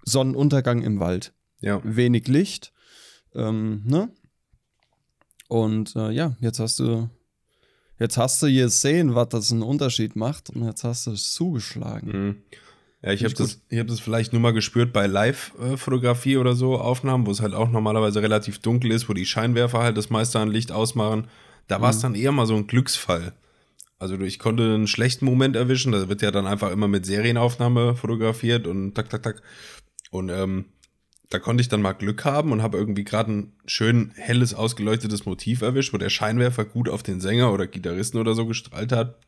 [0.05, 1.81] Sonnenuntergang im Wald, Ja.
[1.85, 2.73] wenig Licht,
[3.35, 4.11] ähm, ne?
[5.49, 7.09] Und äh, ja, jetzt hast du
[8.03, 12.11] Jetzt hast du gesehen, was das einen Unterschied macht und jetzt hast du es zugeschlagen.
[12.11, 12.37] Mhm.
[13.01, 16.81] Ja, ich habe das, ich hab das vielleicht nur mal gespürt bei Live-Fotografie oder so,
[16.81, 20.41] Aufnahmen, wo es halt auch normalerweise relativ dunkel ist, wo die Scheinwerfer halt das meiste
[20.41, 21.29] an Licht ausmachen.
[21.69, 23.35] Da war es dann eher mal so ein Glücksfall.
[24.01, 27.95] Also ich konnte einen schlechten Moment erwischen, da wird ja dann einfach immer mit Serienaufnahme
[27.95, 29.43] fotografiert und tak, tak, tak.
[30.11, 30.65] Und ähm,
[31.33, 35.25] da konnte ich dann mal Glück haben und habe irgendwie gerade ein schön helles, ausgeleuchtetes
[35.25, 39.19] Motiv erwischt, wo der Scheinwerfer gut auf den Sänger oder Gitarristen oder so gestrahlt hat.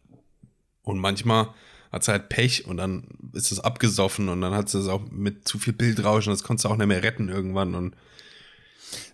[0.83, 1.49] Und manchmal
[1.91, 5.49] hat es halt Pech und dann ist es abgesoffen und dann hat es auch mit
[5.49, 7.75] zu viel Bildrauschen, das konntest du auch nicht mehr retten irgendwann.
[7.75, 7.97] Und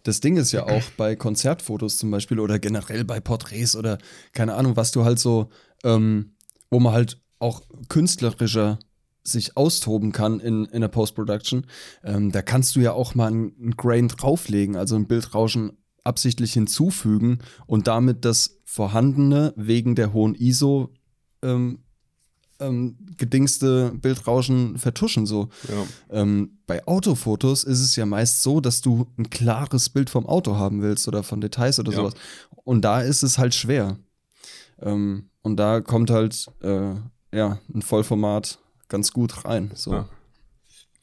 [0.02, 3.98] Das Ding ist ja auch bei Konzertfotos zum Beispiel oder generell bei Porträts oder
[4.32, 5.50] keine Ahnung, was du halt so,
[5.84, 6.32] ähm,
[6.70, 8.80] wo man halt auch künstlerischer
[9.22, 11.66] sich austoben kann in, in der Post-Production,
[12.04, 15.72] ähm, da kannst du ja auch mal ein, Grain drauflegen, also ein Bildrauschen
[16.04, 20.90] absichtlich hinzufügen und damit das vorhandene wegen der hohen ISO
[21.42, 21.80] ähm,
[22.60, 25.48] ähm, gedingste Bildrauschen vertuschen so.
[25.68, 30.26] ja, Ähm, bei Autofotos ist es ja meist so, dass du ein klares Bild vom
[30.26, 31.96] Auto haben willst oder von Details oder Ja.
[31.96, 32.14] sowas.
[32.64, 33.98] Und da ist es halt schwer.
[34.80, 36.94] Ähm, und da kommt halt äh,
[37.34, 38.58] ja ein Vollformat
[38.90, 39.70] ganz gut rein.
[39.74, 39.92] So.
[39.92, 40.08] Ja.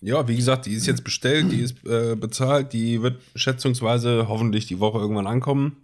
[0.02, 4.68] ja, wie gesagt, die ist jetzt bestellt, die ist äh, bezahlt, die wird schätzungsweise hoffentlich
[4.68, 5.78] die Woche irgendwann ankommen.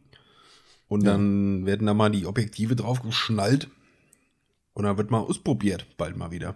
[0.88, 1.14] Und Ja.
[1.14, 3.68] dann werden da mal die Objektive drauf geschnallt.
[4.76, 6.56] Und dann wird mal ausprobiert, bald mal wieder.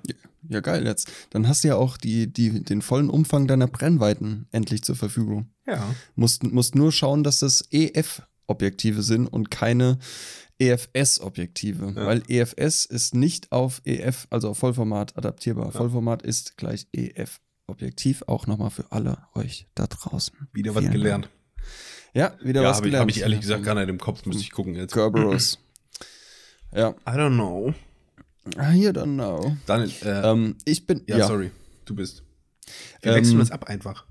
[0.49, 1.11] Ja, geil jetzt.
[1.29, 5.49] Dann hast du ja auch die, die, den vollen Umfang deiner Brennweiten endlich zur Verfügung.
[5.67, 5.83] Ja.
[6.15, 9.99] Musst, musst nur schauen, dass das EF-Objektive sind und keine
[10.59, 11.93] EFS-Objektive.
[11.95, 12.05] Ja.
[12.05, 15.71] Weil EFS ist nicht auf EF, also auf Vollformat adaptierbar.
[15.71, 18.23] Vollformat ist gleich EF-Objektiv.
[18.27, 20.35] Auch nochmal für alle euch da draußen.
[20.53, 21.25] Wieder was Vielen gelernt.
[21.25, 21.33] Dank.
[22.13, 23.11] Ja, wieder Ja, was habe ich, gelernt.
[23.11, 24.93] hab ich ehrlich gesagt gar nicht im Kopf, müsste ich gucken jetzt.
[24.93, 25.59] Kerberos.
[26.73, 27.73] ja, I don't know.
[28.55, 29.55] I don't know.
[29.65, 31.03] Daniel, äh, Ähm, ich bin.
[31.07, 31.51] ja, ja, sorry,
[31.85, 32.23] du bist.
[33.01, 34.05] Wir Ähm, wechseln das ab einfach.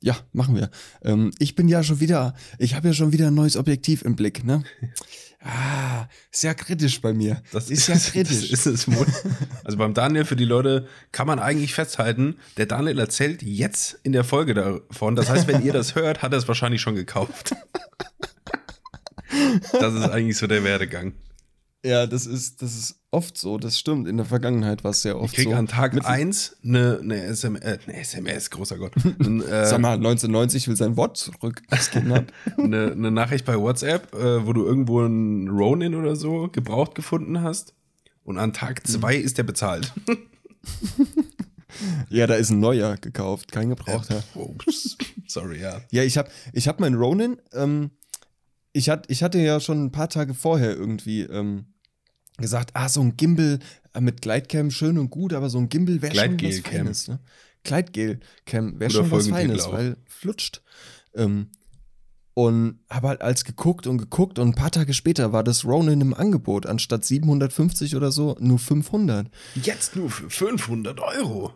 [0.00, 0.70] Ja, machen wir.
[1.02, 4.16] Ähm, ich bin ja schon wieder, ich habe ja schon wieder ein neues Objektiv im
[4.16, 4.62] Blick, ne?
[5.44, 7.42] Ah, sehr kritisch bei mir.
[7.52, 8.50] Das ist ja kritisch.
[8.50, 9.06] Das ist es wohl.
[9.62, 14.12] Also beim Daniel, für die Leute, kann man eigentlich festhalten, der Daniel erzählt jetzt in
[14.12, 15.16] der Folge davon.
[15.16, 17.54] Das heißt, wenn ihr das hört, hat er es wahrscheinlich schon gekauft.
[19.72, 21.12] Das ist eigentlich so der Werdegang.
[21.84, 24.08] Ja, das ist, das ist oft so, das stimmt.
[24.08, 25.54] In der Vergangenheit war es sehr oft Ich krieg so.
[25.54, 28.92] an Tag Mit- 1 eine, eine, SM, äh, eine SMS, großer Gott.
[29.20, 31.60] Ein, äh, Sag mal, 1990 will sein Wort zurück.
[32.56, 37.42] Eine, eine Nachricht bei WhatsApp, äh, wo du irgendwo einen Ronin oder so gebraucht gefunden
[37.42, 37.74] hast.
[38.24, 39.92] Und an Tag 2 ist der bezahlt.
[42.08, 44.22] ja, da ist ein neuer gekauft, kein gebrauchter.
[44.34, 44.96] Ups.
[45.26, 45.82] Sorry, ja.
[45.90, 47.90] Ja, ich habe ich hab meinen Ronin, ähm,
[48.72, 51.66] ich, hat, ich hatte ja schon ein paar Tage vorher irgendwie ähm,
[52.38, 53.58] gesagt, ah, so ein Gimbal
[53.94, 56.58] äh, mit Gleitcam schön und gut, aber so ein Gimbal wäre schon was.
[56.60, 57.08] Feines.
[57.08, 57.20] Ne?
[57.64, 60.62] Gleitgel-Cam wäre schon was Feines, weil flutscht.
[61.14, 61.48] Ähm,
[62.34, 66.00] und habe halt als geguckt und geguckt und ein paar Tage später war das Ronin
[66.00, 66.66] im Angebot.
[66.66, 69.28] Anstatt 750 oder so, nur 500.
[69.54, 71.54] Jetzt nur für 500 Euro.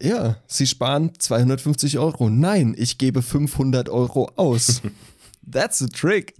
[0.00, 2.30] Ja, sie sparen 250 Euro.
[2.30, 4.80] Nein, ich gebe 500 Euro aus.
[5.50, 6.34] That's a trick.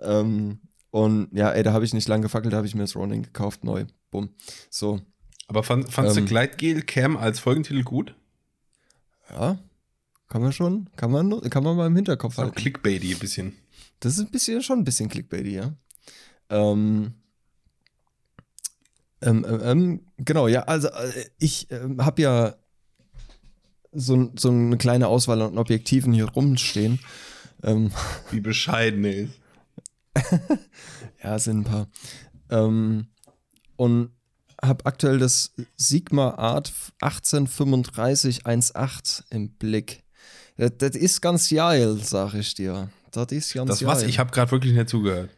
[0.00, 0.20] Ja.
[0.20, 2.96] Ähm, und ja, ey, da habe ich nicht lang gefackelt, da habe ich mir das
[2.96, 3.84] Ronin gekauft, neu.
[4.10, 4.30] Bumm.
[4.70, 5.00] So,
[5.46, 6.24] Aber fand, fandst Ähm.
[6.24, 8.14] du Gleitgel Cam als Folgentitel gut?
[9.30, 9.58] ja,
[10.28, 12.54] kann man schon, kann man, kann man mal im Hinterkopf halten.
[12.54, 13.52] clickbaity ein bisschen.
[14.00, 15.74] Das ist ein bisschen, schon ein bisschen Clickbaity, ja.
[16.48, 17.14] Ähm,
[19.22, 22.54] ähm, ähm, genau, ja, also äh, ich ähm, habe ja
[23.92, 26.98] so, so eine kleine Auswahl an Objektiven hier rumstehen.
[27.62, 27.90] Ähm,
[28.30, 29.39] Wie bescheiden ist.
[31.22, 31.88] Ja, sind ein paar.
[32.50, 33.08] Ähm,
[33.76, 34.10] und
[34.62, 40.02] habe aktuell das Sigma Art 1835 1.8 im Blick.
[40.56, 42.90] Das, das ist ganz geil, sag ich dir.
[43.10, 43.88] Das ist ganz Das geil.
[43.88, 44.02] was?
[44.02, 45.30] Ich habe gerade wirklich nicht zugehört.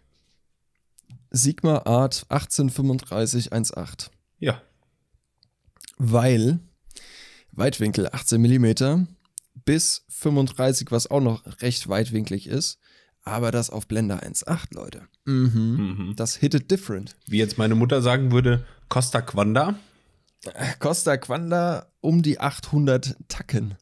[1.30, 4.10] Sigma Art 1835 1.8.
[4.38, 4.60] Ja.
[5.98, 6.60] Weil
[7.52, 9.06] Weitwinkel 18 mm
[9.64, 12.78] bis 35, was auch noch recht weitwinklig ist.
[13.24, 15.02] Aber das auf Blender 1.8, Leute.
[15.26, 15.96] Mhm.
[16.08, 16.16] Mhm.
[16.16, 17.16] Das hittet different.
[17.26, 19.76] Wie jetzt meine Mutter sagen würde, Costa Quanda.
[20.80, 23.76] Costa Quanda um die 800 Tacken.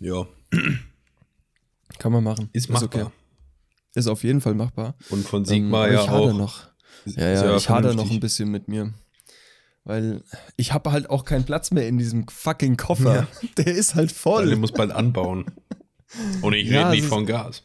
[0.00, 0.26] Ja,
[1.98, 2.50] Kann man machen.
[2.52, 3.12] ist machbar.
[3.94, 4.94] Ist auf jeden Fall machbar.
[5.10, 6.32] Und von Ähm, Sigma aber ja ich auch.
[6.36, 6.66] noch.
[7.04, 8.92] Ist- Ja, ist ja, ich hader noch ein bisschen mit mir.
[9.84, 10.24] Weil
[10.56, 13.28] ich habe halt auch keinen Platz mehr in diesem fucking Koffer.
[13.56, 14.46] Der ist halt Weil voll.
[14.48, 15.46] der muss bald anbauen.
[16.42, 17.62] Und ich Ja, rede nicht ist- von Gas.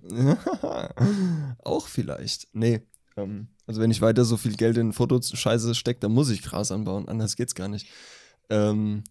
[1.64, 2.48] auch vielleicht.
[2.52, 2.82] Nee.
[3.16, 6.72] Ähm, also wenn ich weiter so viel Geld in Fotos-Scheiße stecke, dann muss ich Gras
[6.72, 7.08] anbauen.
[7.08, 7.88] Anders geht's gar nicht.
[8.50, 9.04] Ähm,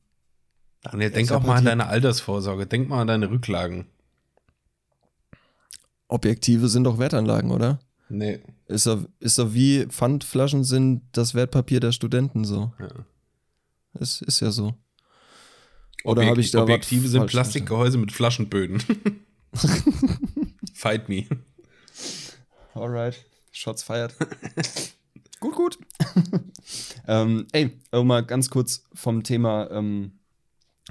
[0.83, 2.65] Daniel, denk auch mal an deine Altersvorsorge.
[2.65, 3.85] Denk mal an deine Rücklagen.
[6.07, 7.79] Objektive sind doch Wertanlagen, oder?
[8.09, 8.41] Nee.
[8.67, 12.73] Ist doch, ist doch wie Pfandflaschen sind das Wertpapier der Studenten so.
[12.79, 12.89] Ja.
[13.93, 14.73] Es ist ja so.
[16.03, 18.81] Oder habe ich da Objektive sind Plastikgehäuse mit Flaschenböden.
[20.81, 21.27] Fight me.
[22.73, 23.23] Alright.
[23.51, 24.15] Shots feiert.
[25.39, 25.77] gut, gut.
[27.07, 30.13] ähm, ey, um mal ganz kurz vom Thema ähm,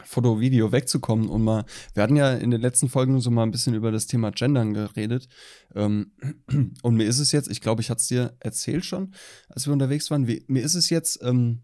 [0.04, 3.50] Foto, Video wegzukommen und mal, wir hatten ja in den letzten Folgen so mal ein
[3.50, 5.26] bisschen über das Thema Gendern geredet.
[5.74, 6.12] Ähm,
[6.82, 9.12] und mir ist es jetzt, ich glaube, ich hatte es dir erzählt schon,
[9.48, 11.62] als wir unterwegs waren, wie, mir ist es jetzt ähm,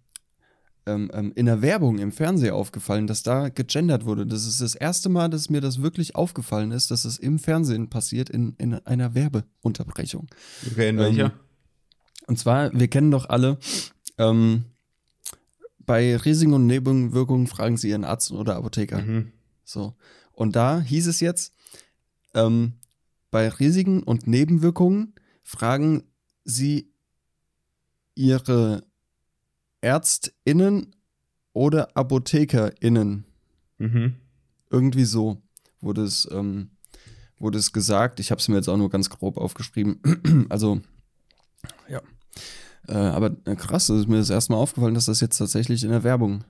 [0.87, 4.27] ähm, ähm, in der Werbung im Fernsehen aufgefallen, dass da gegendert wurde.
[4.27, 7.90] Das ist das erste Mal, dass mir das wirklich aufgefallen ist, dass es im Fernsehen
[7.90, 10.29] passiert in, in einer Werbeunterbrechung.
[10.70, 11.33] Okay, in Ähm, welcher?
[12.27, 13.59] Und zwar, wir kennen doch alle,
[14.18, 14.64] ähm,
[15.79, 19.03] bei Risiken und Nebenwirkungen fragen Sie Ihren Arzt oder Apotheker.
[19.03, 19.33] Mhm.
[19.64, 19.94] So.
[20.33, 21.53] Und da hieß es jetzt,
[22.35, 22.75] ähm,
[23.31, 26.05] bei Risiken und Nebenwirkungen fragen
[26.44, 26.92] Sie
[28.14, 28.86] Ihre
[29.80, 30.94] ÄrztInnen
[31.52, 33.24] oder ApothekerInnen.
[33.78, 34.14] Mhm.
[34.70, 35.42] Irgendwie so
[35.80, 36.70] wurde es, ähm,
[37.38, 38.20] wurde es gesagt.
[38.20, 40.46] Ich habe es mir jetzt auch nur ganz grob aufgeschrieben.
[40.48, 40.80] also,
[41.88, 42.00] ja.
[42.88, 45.90] Äh, aber äh, krass, ist mir das erste Mal aufgefallen, dass das jetzt tatsächlich in
[45.90, 46.44] der Werbung.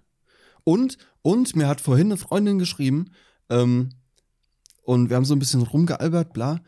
[0.64, 3.12] Und, und mir hat vorhin eine Freundin geschrieben,
[3.48, 3.90] ähm,
[4.82, 6.60] und wir haben so ein bisschen rumgealbert, bla,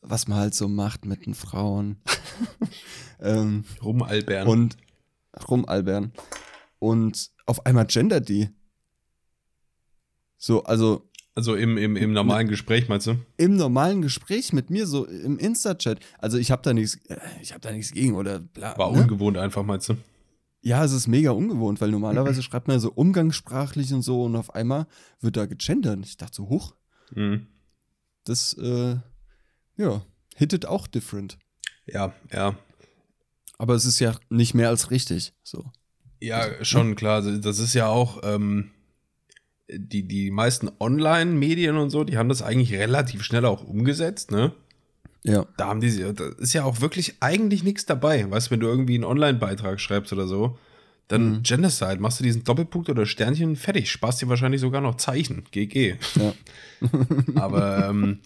[0.00, 1.98] was man halt so macht mit den Frauen.
[3.20, 4.48] ähm, Rumalbern.
[4.48, 4.76] und
[5.48, 6.12] rumalbern.
[6.78, 8.50] Und auf einmal gendert die.
[10.38, 13.16] So, also also im, im, im normalen Gespräch, meinst du?
[13.36, 16.00] im normalen Gespräch mit mir, so im Insta-Chat.
[16.18, 16.98] Also ich habe da nichts,
[17.42, 18.76] ich habe da nichts gegen oder bla.
[18.78, 19.02] War ne?
[19.02, 19.96] ungewohnt einfach, meinst du?
[20.62, 24.34] Ja, es ist mega ungewohnt, weil normalerweise schreibt man ja so umgangssprachlich und so und
[24.34, 24.86] auf einmal
[25.20, 26.06] wird da gegendert.
[26.06, 26.74] Ich dachte so, huch,
[27.14, 27.46] Mhm.
[28.24, 28.96] das, äh,
[29.76, 30.02] ja,
[30.36, 31.38] hittet auch different.
[31.84, 32.56] Ja, ja.
[33.58, 35.70] Aber es ist ja nicht mehr als richtig, so.
[36.20, 37.22] Ja, schon klar.
[37.22, 38.70] Das ist ja auch, ähm,
[39.68, 44.52] die, die meisten Online-Medien und so, die haben das eigentlich relativ schnell auch umgesetzt, ne?
[45.24, 45.44] Ja.
[45.56, 48.30] Da haben die, da ist ja auch wirklich eigentlich nichts dabei.
[48.30, 50.56] Weißt du, wenn du irgendwie einen Online-Beitrag schreibst oder so,
[51.08, 51.42] dann Mhm.
[51.42, 53.90] Genocide, machst du diesen Doppelpunkt oder Sternchen, fertig.
[53.90, 55.44] Sparst dir wahrscheinlich sogar noch Zeichen.
[55.50, 55.96] GG.
[56.14, 56.32] Ja.
[57.34, 58.20] Aber ähm,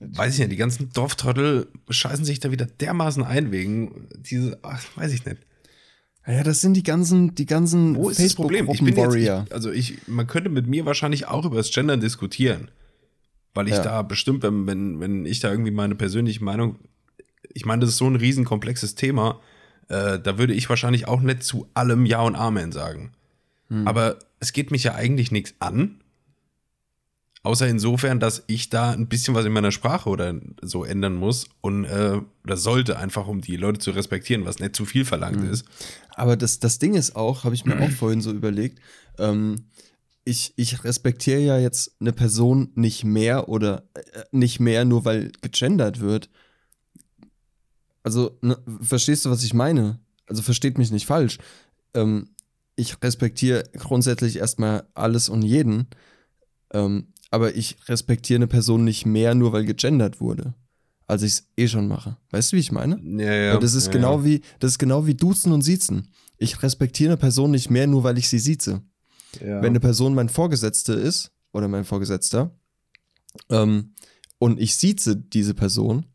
[0.00, 4.82] weiß ich nicht, die ganzen Dorftrottel scheißen sich da wieder dermaßen ein wegen diese, ach,
[4.96, 5.38] weiß ich nicht.
[6.26, 8.68] Ja, das sind die ganzen, die ganzen Wo ist das Problem?
[8.70, 12.00] Ich bin jetzt, ich, also ich, man könnte mit mir wahrscheinlich auch über das Gendern
[12.00, 12.70] diskutieren.
[13.54, 13.82] Weil ich Ja.
[13.82, 16.76] da bestimmt, wenn, wenn, wenn ich da irgendwie meine persönliche Meinung,
[17.52, 19.40] ich meine, das ist so ein riesen komplexes Thema,
[19.88, 23.12] äh, da würde ich wahrscheinlich auch nicht zu allem Ja und Amen sagen.
[23.68, 23.88] Hm.
[23.88, 25.99] Aber es geht mich ja eigentlich nichts an.
[27.42, 31.46] Außer insofern, dass ich da ein bisschen was in meiner Sprache oder so ändern muss
[31.62, 35.40] und äh, oder sollte, einfach um die Leute zu respektieren, was nicht zu viel verlangt
[35.40, 35.50] Hm.
[35.50, 35.64] ist.
[36.10, 38.78] Aber das, das Ding ist auch, habe ich mir auch vorhin so überlegt,
[39.18, 39.64] ähm,
[40.24, 45.32] ich, ich respektiere ja jetzt eine Person nicht mehr oder äh, nicht mehr, nur weil
[45.40, 46.28] gegendert wird.
[48.02, 49.98] Also, ne, verstehst du, was ich meine?
[50.26, 51.38] Also versteht mich nicht falsch.
[51.94, 52.28] Ähm,
[52.76, 55.88] ich respektiere grundsätzlich erstmal alles und jeden,
[56.72, 60.54] ähm, aber ich respektiere eine Person nicht mehr, nur weil gegendert wurde,
[61.06, 62.16] als ich es eh schon mache.
[62.30, 63.00] Weißt du, wie ich meine?
[63.22, 63.52] Ja, ja.
[63.54, 64.24] Weil das ist ja, genau ja.
[64.24, 66.08] wie das ist genau wie duzen und siezen.
[66.38, 68.82] Ich respektiere eine Person nicht mehr nur weil ich sie sieze.
[69.40, 69.62] Ja.
[69.62, 72.50] Wenn eine Person mein Vorgesetzter ist oder mein Vorgesetzter
[73.48, 73.94] ähm,
[74.38, 76.06] und ich sieze diese Person,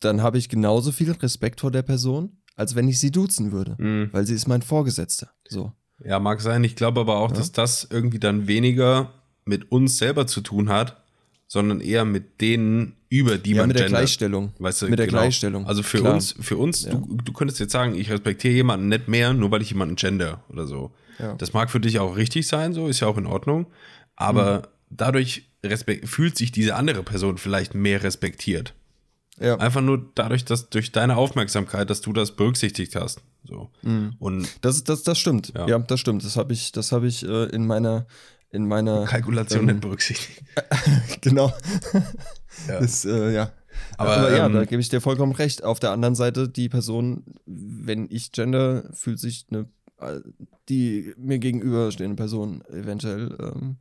[0.00, 3.76] dann habe ich genauso viel Respekt vor der Person, als wenn ich sie duzen würde,
[3.78, 4.10] Mhm.
[4.12, 5.30] weil sie ist mein Vorgesetzter.
[5.48, 5.72] So.
[6.04, 6.64] Ja, mag sein.
[6.64, 7.36] Ich glaube aber auch, Ja.
[7.36, 9.12] dass das irgendwie dann weniger
[9.44, 11.02] mit uns selber zu tun hat,
[11.48, 14.00] sondern eher mit denen, über die ja, man mit der gendert.
[14.00, 14.52] Gleichstellung.
[14.58, 15.18] Weißt du, mit der genau.
[15.20, 15.66] Gleichstellung.
[15.66, 16.14] Also für Klar.
[16.14, 16.92] uns, für uns, Ja.
[16.92, 20.42] du, du könntest jetzt sagen, ich respektiere jemanden nicht mehr, nur weil ich jemanden gender
[20.48, 20.92] oder so.
[21.18, 21.34] Ja.
[21.34, 23.66] Das mag für dich auch richtig sein, so ist ja auch in Ordnung.
[24.16, 24.62] Aber Mhm.
[24.90, 25.48] dadurch
[26.04, 28.74] fühlt sich diese andere Person vielleicht mehr respektiert.
[29.38, 29.56] ja.
[29.58, 33.20] Einfach nur dadurch, dass durch deine Aufmerksamkeit, dass du das berücksichtigt hast.
[33.44, 33.70] So.
[33.82, 34.14] Mhm.
[34.18, 35.52] Und Das, das, das stimmt.
[35.54, 35.66] Ja.
[35.68, 36.24] Ja, das stimmt.
[36.24, 38.06] Das habe ich, das habe ich äh, in meiner,
[38.52, 40.44] in meiner Kalkulation ähm, berücksichtigt.
[41.22, 41.52] genau.
[42.68, 42.80] Ja.
[42.80, 43.52] Das, äh, ja.
[43.96, 45.64] Aber, Aber, ja, ähm, da gebe ich dir vollkommen recht.
[45.64, 49.66] Auf der anderen Seite, die Person, wenn ich gender, fühlt sich eine,
[49.98, 50.20] äh,
[50.68, 53.76] die mir gegenüberstehende Person eventuell ähm,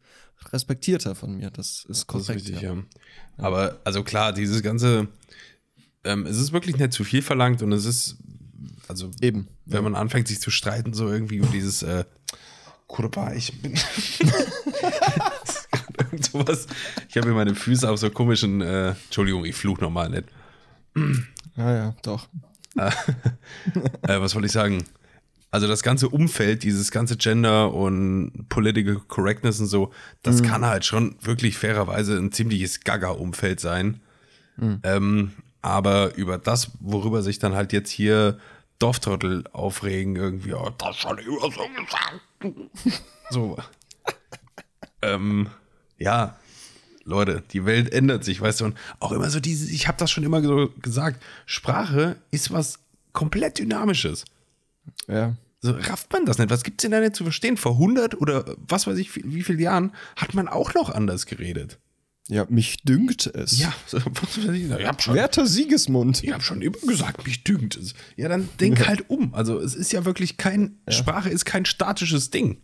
[0.53, 1.51] respektierter von mir.
[1.51, 2.29] Das ist Das ist korrekt.
[2.29, 2.73] richtig, ja.
[2.73, 2.83] ja.
[3.37, 5.09] Aber also klar, dieses ganze,
[6.05, 8.17] ähm, es ist wirklich nicht zu viel verlangt und es ist,
[8.87, 9.47] also Eben.
[9.65, 12.05] wenn man anfängt, sich zu streiten, so irgendwie um dieses äh,
[12.91, 13.73] Kurba, ich bin.
[15.97, 16.67] Irgend sowas.
[17.07, 20.25] Ich habe mir meine Füße auf so komischen, äh, Entschuldigung, ich fluch nochmal nicht.
[21.55, 22.27] Ja, ja, doch.
[22.75, 22.91] äh,
[24.03, 24.83] was wollte ich sagen?
[25.51, 29.91] Also das ganze Umfeld, dieses ganze Gender und Political Correctness und so,
[30.23, 34.01] das kann halt schon wirklich fairerweise ein ziemliches Gaga-Umfeld sein.
[34.83, 38.37] Ähm, aber über das, worüber sich dann halt jetzt hier
[38.79, 42.21] Dorftrottel aufregen, irgendwie, oh, das schon immer so gesagt.
[43.29, 43.57] So.
[45.01, 45.49] ähm,
[45.97, 46.37] ja,
[47.03, 50.11] Leute, die Welt ändert sich, weißt du, und auch immer so dieses, ich habe das
[50.11, 52.79] schon immer so gesagt, Sprache ist was
[53.13, 54.25] komplett Dynamisches.
[55.07, 55.35] Ja.
[55.63, 56.49] So rafft man das nicht.
[56.49, 57.55] Was gibt's denn da nicht zu verstehen?
[57.55, 61.27] Vor 100 oder was weiß ich, wie, wie vielen Jahren hat man auch noch anders
[61.27, 61.77] geredet.
[62.33, 63.59] Ja, mich dünkt es.
[63.59, 66.23] Ja, ich, ich habe schon, Werter Siegesmund.
[66.23, 67.93] ich hab schon immer gesagt, mich dünkt es.
[68.15, 69.33] Ja, dann denk halt um.
[69.33, 72.61] Also es ist ja wirklich kein, Sprache ist kein statisches Ding.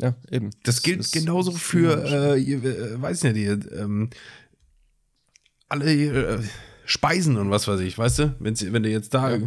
[0.00, 0.50] Ja, eben.
[0.64, 2.04] Das gilt ist- genauso ist für,
[2.36, 4.10] äh, äh, weiß nicht, die, ähm,
[5.70, 6.42] alle äh,
[6.84, 8.36] Speisen und was weiß ich, weißt du?
[8.38, 9.38] Wenn, sie- wenn du jetzt da,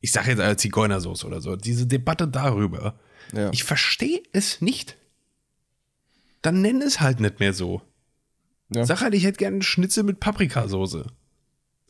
[0.00, 2.98] ich sage jetzt äh, Zigeunersoße oder so, diese Debatte darüber,
[3.32, 3.50] Ja.
[3.52, 4.96] ich verstehe es nicht.
[6.42, 7.82] Dann nenn es halt nicht mehr so.
[8.74, 8.84] Ja.
[8.84, 10.94] Sag halt, ich hätte gerne einen Schnitzel mit Paprikasauce.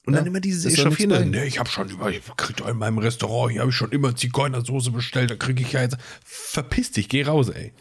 [0.06, 1.26] Und Ja, dann immer dieses Echauffierende.
[1.26, 3.90] Nee, ich habe schon immer, ich krieg doch in meinem Restaurant, hier habe ich schon
[3.90, 5.96] immer Zigeunersoße bestellt, da kriege ich ja jetzt.
[6.24, 7.72] Verpiss dich, geh raus, ey.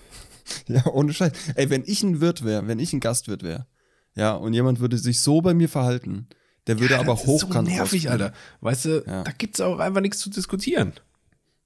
[0.68, 1.32] Ja, ohne Scheiß.
[1.56, 3.68] Ey, wenn ich ein Wirt wäre, wenn ich ein Gastwirt wäre,
[4.16, 6.28] ja, und jemand würde sich so bei mir verhalten,
[6.68, 8.10] der würde Ja, aber das ist so hochkant nervig.
[8.10, 8.34] Alter.
[8.62, 9.24] Weißt du, Ja.
[9.24, 10.94] da gibt's auch einfach nichts zu diskutieren.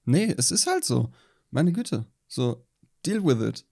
[0.06, 1.12] Nee, es ist halt so.
[1.52, 2.06] Meine Güte.
[2.28, 2.66] So,
[3.06, 3.66] deal with it.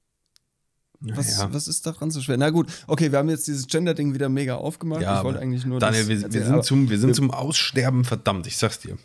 [1.00, 1.54] Was, Ja.
[1.54, 2.38] was ist daran so schwer?
[2.38, 5.02] Na gut, okay, wir haben jetzt dieses Gender-Ding wieder mega aufgemacht.
[5.02, 8.04] Ja, ich wollte eigentlich nur Daniel, das wir, wir, sind zum, wir sind zum Aussterben
[8.04, 8.98] verdammt, ich sag's dir.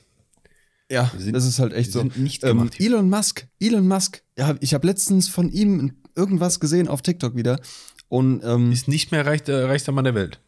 [0.91, 1.99] Ja, sind- das ist halt echt wir so.
[2.01, 2.81] sind nicht ähm, gemacht.
[2.81, 4.23] Elon Musk, Elon Musk.
[4.39, 7.61] Ja, ich habe letztens von ihm irgendwas gesehen auf TikTok wieder.
[8.09, 10.41] Und, ähm, Ist nicht mehr reichter, reichster Mann der Welt.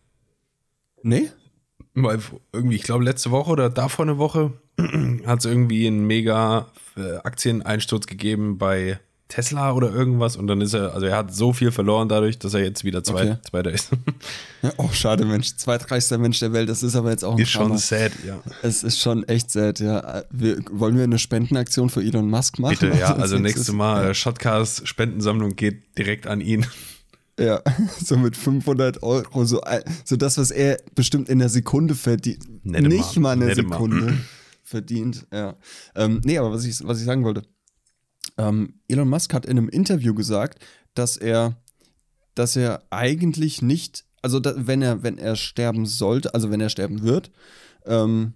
[1.03, 1.31] nee?
[1.97, 2.19] Weil
[2.53, 4.53] irgendwie, ich glaube, letzte Woche oder davor eine Woche
[5.27, 8.99] hat es irgendwie einen mega äh, Aktieneinsturz gegeben bei
[9.35, 12.55] Tesla oder irgendwas und dann ist er, also er hat so viel verloren dadurch, dass
[12.55, 13.37] er jetzt wieder zweit, Okay.
[13.51, 13.91] Zweiter ist.
[14.63, 15.57] Ja, oh, schade, Mensch.
[15.57, 16.69] Zweitreichster Mensch der Welt.
[16.69, 17.79] Das ist aber jetzt auch ein ist schon Drama.
[17.79, 18.39] sad, ja.
[18.63, 20.23] Es ist schon echt sad, ja.
[20.31, 22.77] Wir, wollen wir eine Spendenaktion für Elon Musk machen?
[22.79, 23.13] Bitte, ja.
[23.13, 23.73] als Also nächstes?
[23.73, 26.65] Mal äh, Shotcast Spendensammlung geht direkt an ihn.
[27.39, 27.61] Ja,
[28.05, 32.65] so mit 500 Euro, so, ein- so das, was er bestimmt in der Sekunde verdient.
[32.65, 33.75] Nicht Mal, mal eine nette Mal.
[33.75, 34.17] Sekunde
[34.63, 35.55] verdient, ja.
[35.97, 37.43] Ähm, nee, aber was ich, was ich sagen wollte.
[38.37, 40.65] Ähm, Elon Musk hat in einem Interview gesagt,
[40.95, 41.57] dass er,
[42.35, 46.69] dass er eigentlich nicht, also da, wenn er, wenn er sterben sollte, also wenn er
[46.69, 47.31] sterben wird,
[47.87, 48.35] ähm,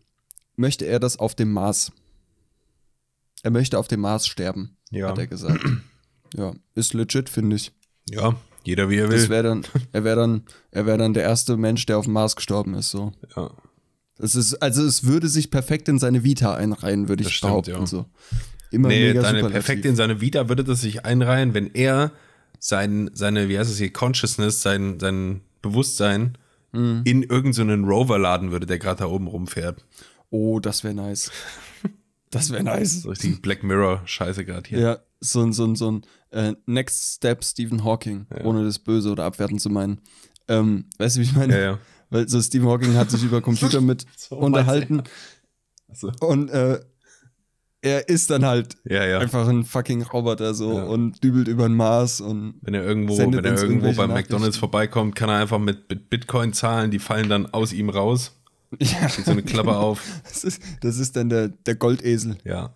[0.57, 1.93] möchte er das auf dem Mars.
[3.43, 5.09] Er möchte auf dem Mars sterben, Ja.
[5.09, 5.65] hat er gesagt.
[6.37, 7.73] ja, ist legit, finde ich.
[8.11, 9.29] Ja, jeder wie er will.
[9.29, 12.37] wäre dann, er wäre dann, er wäre dann der erste Mensch, der auf dem Mars
[12.37, 12.91] gestorben ist.
[12.91, 13.13] So.
[13.37, 13.51] Ja.
[14.19, 17.51] Es ist, also es würde sich perfekt in seine Vita einreihen, würde ich Das stimmt,
[17.53, 17.71] behaupten.
[17.71, 17.87] ja.
[17.87, 18.07] So.
[18.71, 22.13] Immer Nee, mega deine, perfekt in seine Vita würde das sich einreihen, wenn er
[22.59, 26.37] sein, seine, wie heißt es hier, Consciousness, sein, sein Bewusstsein
[26.71, 27.01] Mhm.
[27.05, 29.87] in irgendeinen Rover laden würde, der gerade da oben rumfährt.
[30.29, 31.31] Oh, das wäre nice.
[32.31, 33.01] Das wäre nice.
[33.05, 34.79] So richtig Black Mirror-Scheiße gerade hier.
[34.79, 39.11] Ja, so ein, so ein, so ein äh, Next Step Stephen Hawking, ohne das Böse
[39.11, 40.03] oder abwertend zu meinen.
[40.47, 41.55] Ähm, weißt du, wie ich meine?
[41.55, 41.79] Ja, ja.
[42.11, 45.05] Weil so Stephen Hawking hat sich über Computer mit So unterhalten
[45.89, 46.81] Also, und äh,
[47.81, 49.19] er ist dann halt ja, ja.
[49.19, 50.85] einfach ein fucking Roboter so Ja.
[50.85, 55.15] und dübelt über den Mars und Wenn er irgendwo, wenn er irgendwo beim McDonalds vorbeikommt,
[55.15, 58.35] kann er einfach mit, Bitcoin zahlen, die fallen dann aus ihm raus.
[58.81, 60.03] ja, Geht so eine Klappe auf.
[60.25, 62.37] das ist, das ist dann der, der Goldesel.
[62.45, 62.71] Ja.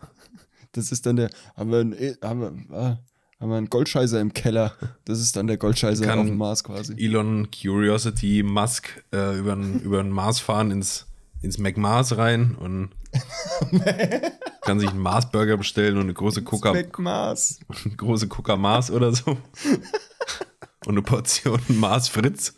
[0.73, 2.99] Das ist dann der, haben wir einen, E- haben wir, ah,
[3.41, 4.73] haben wir einen Goldscheißer im Keller.
[5.05, 6.95] Das ist dann der Goldscheißer Kann- auf dem Mars quasi.
[6.97, 11.07] Elon Curiosity Musk äh, über den Mars fahren ins,
[11.43, 12.91] ins McMars rein und
[14.63, 17.61] kann sich einen Mars-Burger bestellen und eine große Coca, Weg Mars.
[17.85, 19.37] eine große Coca Mars oder so.
[20.85, 22.55] Und eine Portion Mars Fritz.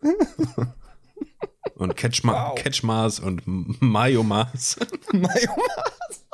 [1.74, 2.54] Und Catch, Wow.
[2.54, 3.42] Catch Mars und
[3.82, 4.76] Mayo Mars.
[5.12, 6.24] Mayo Mars.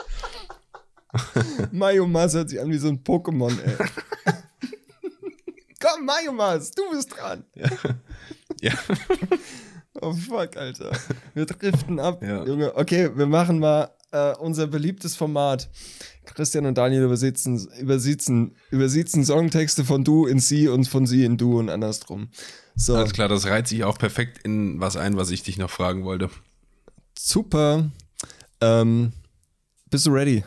[1.72, 3.76] Mayo Mars hört sich an wie so ein Pokémon, ey.
[5.80, 7.44] Komm, Mayo Mars, du bist dran.
[8.60, 8.72] Ja.
[10.02, 10.90] Oh fuck, Alter.
[11.34, 12.22] Wir driften ab.
[12.22, 12.44] Ja.
[12.44, 15.70] Junge, okay, wir machen mal äh, unser beliebtes Format.
[16.24, 21.36] Christian und Daniel übersetzen, übersetzen, übersetzen Songtexte von du in sie und von sie in
[21.36, 22.28] du und andersrum.
[22.74, 25.70] So, Alles klar, das reiht sich auch perfekt in was ein, was ich dich noch
[25.70, 26.30] fragen wollte.
[27.16, 27.90] super.
[28.60, 29.12] Ähm,
[29.90, 30.44] bist du ready?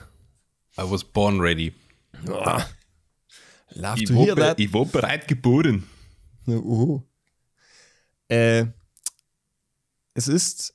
[0.77, 1.73] I was born ready.
[2.23, 2.65] Love
[3.97, 4.59] Ich to hear that.
[4.59, 5.83] ich war bereit geboren.
[6.47, 7.01] Uhu.
[8.27, 8.65] Äh,
[10.15, 10.73] es ist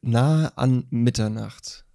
[0.00, 1.86] nahe an Mitternacht.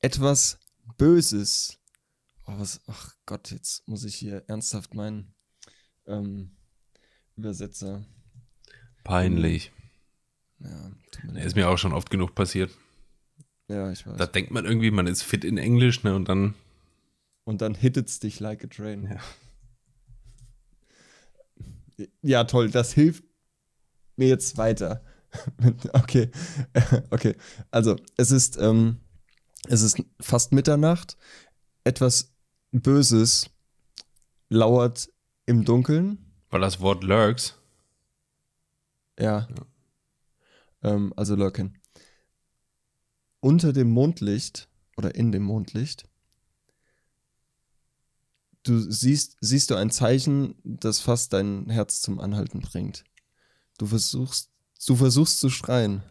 [0.00, 0.58] Etwas
[0.96, 1.78] Böses.
[2.46, 5.34] Oh, was, ach Gott, jetzt muss ich hier ernsthaft meinen
[6.06, 6.56] ähm,
[7.36, 8.04] Übersetzer.
[9.02, 9.70] Peinlich.
[10.58, 10.90] Ja,
[11.22, 11.44] mir.
[11.44, 12.70] Ist mir auch schon oft genug passiert.
[13.68, 14.16] ja, ich weiß.
[14.16, 16.14] Da denkt man irgendwie, man ist fit in Englisch, ne?
[16.14, 16.54] Und dann,
[17.44, 19.04] Und dann hittet's dich like a train.
[19.10, 19.20] Ja.
[22.22, 23.24] Ja, toll, das hilft
[24.16, 25.02] mir jetzt weiter.
[25.92, 26.30] okay,
[27.10, 27.34] okay.
[27.70, 29.00] Also, es ist, ähm,
[29.66, 31.16] es ist fast Mitternacht.
[31.84, 32.32] Etwas
[32.72, 33.50] Böses
[34.48, 35.08] lauert
[35.46, 36.18] im Dunkeln.
[36.50, 37.58] weil das Wort lurks,
[39.18, 39.48] Ja.
[40.82, 41.78] Ähm, also lurken.
[43.40, 46.08] Unter dem Mondlicht oder in dem Mondlicht.
[48.62, 53.04] Du siehst, siehst du ein Zeichen, das fast dein Herz zum Anhalten bringt.
[53.78, 54.50] Du versuchst,
[54.86, 56.02] du versuchst zu schreien.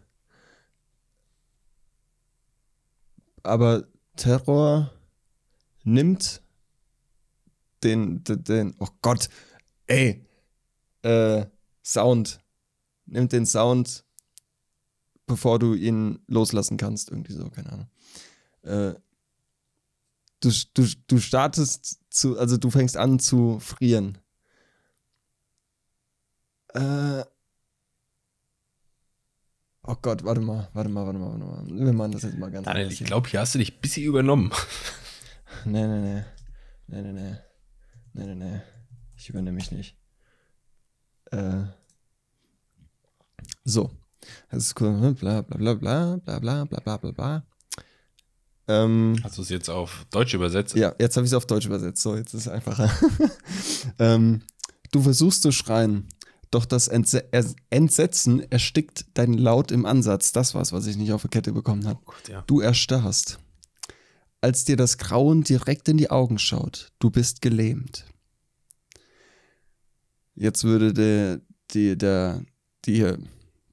[3.41, 4.91] Aber Terror
[5.83, 6.41] nimmt
[7.83, 9.29] den, den, den oh Gott,
[9.87, 10.25] ey,
[11.01, 11.45] äh,
[11.83, 12.39] Sound,
[13.05, 14.05] nimmt den Sound,
[15.25, 17.89] bevor du ihn loslassen kannst, irgendwie so, keine Ahnung.
[18.63, 18.93] Äh,
[20.39, 24.17] du, du, du startest zu, also du fängst an zu frieren.
[26.69, 27.23] Äh,
[29.83, 31.85] oh Gott, warte mal, warte mal, warte mal, warte mal.
[31.85, 34.03] Wir machen das jetzt mal ganz Daniel, ich glaube, hier hast du dich ein bisschen
[34.05, 34.51] übernommen.
[35.65, 36.23] Nee, nee, nee.
[36.87, 37.35] Nee, nee, nee.
[38.13, 38.61] Nee, nee, nee.
[39.15, 39.95] Ich übernehme mich nicht.
[41.31, 41.63] Äh.
[43.63, 43.91] So.
[44.49, 45.13] Das ist cool.
[45.13, 47.43] Bla bla bla bla bla bla bla bla bla bla.
[48.67, 50.75] Ähm, Hast du es jetzt auf Deutsch übersetzt?
[50.75, 52.01] ja, jetzt habe ich es auf Deutsch übersetzt.
[52.01, 52.89] So, jetzt ist es einfacher.
[53.99, 54.41] ähm,
[54.91, 56.07] du versuchst zu schreien,
[56.53, 57.31] doch das Entse
[57.69, 60.31] Entsetzen erstickt deinen Laut im Ansatz.
[60.31, 61.99] Das war's, was ich nicht auf die Kette bekommen habe.
[62.05, 62.43] Gott, ja.
[62.47, 63.39] Du erstarrst.
[64.41, 66.91] als dir das Grauen direkt in die Augen schaut.
[66.99, 68.05] Du bist gelähmt.
[70.35, 71.39] Jetzt würde der,
[71.71, 72.43] die, der,
[72.83, 73.13] die,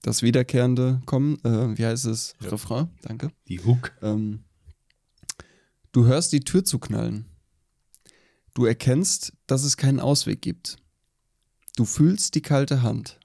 [0.02, 1.38] das Wiederkehrende kommen.
[1.44, 2.34] Äh, wie heißt es?
[2.40, 2.50] Ja.
[2.50, 2.88] Refrain?
[3.02, 3.32] Danke.
[3.48, 3.92] Die Hook.
[4.00, 4.44] Ähm,
[5.90, 7.24] du hörst die Tür zu knallen.
[8.54, 10.76] Du erkennst, dass es keinen Ausweg gibt.
[11.76, 13.18] Du fühlst die kalte Hand.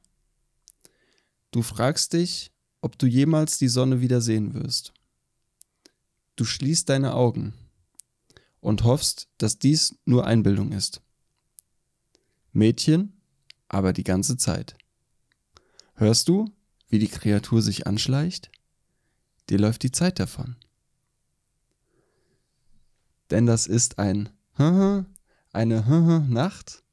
[1.52, 4.94] Du fragst dich, ob du jemals die Sonne wieder sehen wirst.
[6.36, 7.54] Du schließt deine Augen
[8.60, 11.02] und hoffst, dass dies nur Einbildung ist.
[12.52, 13.14] Mädchen,
[13.68, 14.78] aber die ganze Zeit.
[15.96, 16.54] Hörst du,
[16.90, 18.52] wie die Kreatur sich anschleicht?
[19.50, 20.56] Dir läuft die Zeit davon.
[23.32, 26.84] Denn das ist ein eine Nacht.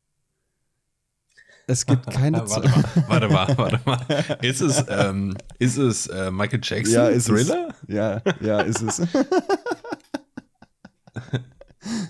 [1.72, 4.36] Es gibt keine warte mal, warte mal, warte mal.
[4.42, 6.94] Ist es, ähm, ist es äh, Michael Jackson?
[6.94, 7.46] Ja, ist es.
[7.46, 7.74] Thriller?
[7.88, 9.00] Ja, ja, ist es.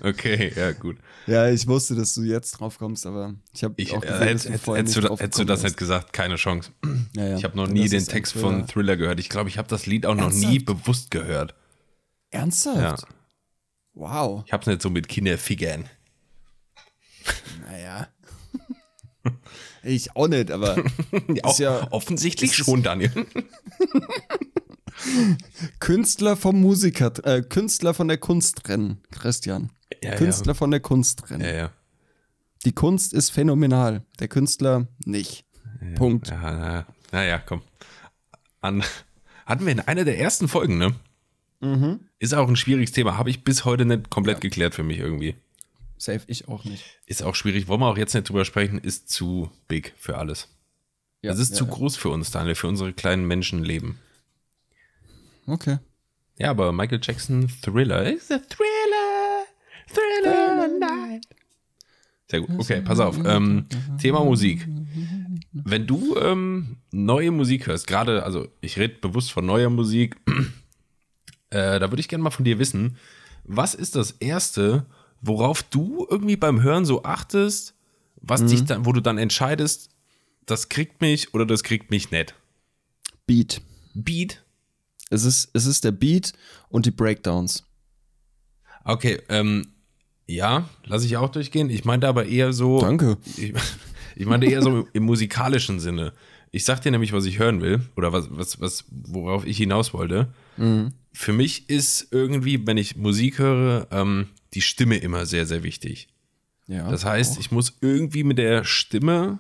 [0.03, 0.99] Okay, ja, gut.
[1.27, 4.21] ja, ich wusste, dass du jetzt drauf kommst, aber ich habe auch äh, gesehen, dass
[4.21, 5.79] hätt, du hätt, vorher hättest, nicht du, hättest du das nicht bist.
[5.79, 6.73] gesagt, keine Chance.
[7.15, 7.37] Ja, ja.
[7.39, 8.49] Ich habe noch nie den Text Thriller.
[8.49, 9.19] von Thriller gehört.
[9.19, 10.67] Ich glaube, ich habe das Lied auch noch nie Ernsthaft?
[10.67, 11.55] bewusst gehört.
[12.31, 12.77] Ernsthaft?
[12.77, 12.97] Ja.
[13.95, 14.43] Wow.
[14.47, 15.87] Ich habe es nicht so mit Kinderfigern.
[17.71, 18.09] Naja.
[19.83, 20.77] ich auch nicht, aber
[21.35, 23.11] Ja, Ist ja- offensichtlich schon, Daniel.
[25.81, 29.71] Künstler vom Musiker, äh, Künstler von der Kunst trennen, Christian.
[30.03, 31.43] Ja, Künstler von der Kunst trennen.
[31.43, 31.71] Ja, ja.
[32.65, 35.45] Die Kunst ist phänomenal, der Künstler nicht.
[35.81, 35.95] ja.
[35.97, 36.29] Punkt.
[36.29, 37.63] Ja, na, naja, komm.
[38.61, 38.85] An,
[39.47, 40.95] hatten wir in einer der ersten Folgen, ne?
[41.61, 42.01] Mhm.
[42.19, 43.17] Ist auch ein schwieriges Thema.
[43.17, 45.35] Habe ich bis heute nicht komplett geklärt für mich irgendwie.
[46.03, 46.99] Safe, ich auch nicht.
[47.07, 47.69] Ist auch schwierig.
[47.69, 48.79] Wollen wir auch jetzt nicht drüber sprechen.
[48.79, 50.49] Ist zu big für alles.
[51.21, 51.71] Ja, es ist ja, zu ja.
[51.71, 54.01] groß für uns, Daniel, für unsere kleinen Menschenleben.
[55.47, 55.79] Okay.
[56.39, 59.45] Ja, aber Michael Jackson Thriller ist a Thriller.
[59.87, 61.25] Thriller night.
[62.29, 62.59] Sehr gut.
[62.59, 63.17] Okay, pass auf.
[63.25, 63.69] Ähm,
[64.01, 64.67] Thema Musik.
[65.53, 70.17] Wenn du ähm, neue Musik hörst, gerade, also ich rede bewusst von neuer Musik,
[71.51, 72.97] äh, da würde ich gerne mal von dir wissen,
[73.45, 74.87] was ist das Erste,
[75.23, 77.75] worauf du irgendwie beim Hören so achtest,
[78.21, 79.91] was dich dann, wo du dann entscheidest,
[80.47, 82.35] das kriegt mich oder das kriegt mich nicht?
[83.27, 83.63] Beat.
[83.95, 84.43] Beat?
[85.11, 86.33] Es ist, es ist der Beat
[86.69, 87.65] und die Breakdowns.
[88.85, 89.69] Okay, ähm,
[90.27, 91.71] ja, lasse ich auch durchgehen.
[91.71, 92.81] Ich meinte aber eher so.
[92.81, 93.19] Danke.
[93.37, 93.53] Ich,
[94.17, 96.13] ich meinte eher so im musikalischen Sinne.
[96.51, 99.95] Ich sag dir nämlich, was ich hören will oder was, was, was, worauf ich hinaus
[99.95, 100.33] wollte.
[101.13, 106.09] Für mich ist irgendwie, wenn ich Musik höre, ähm, die Stimme immer sehr, sehr wichtig.
[106.67, 106.91] Ja.
[106.91, 109.39] Das heißt, ich muss irgendwie mit der Stimme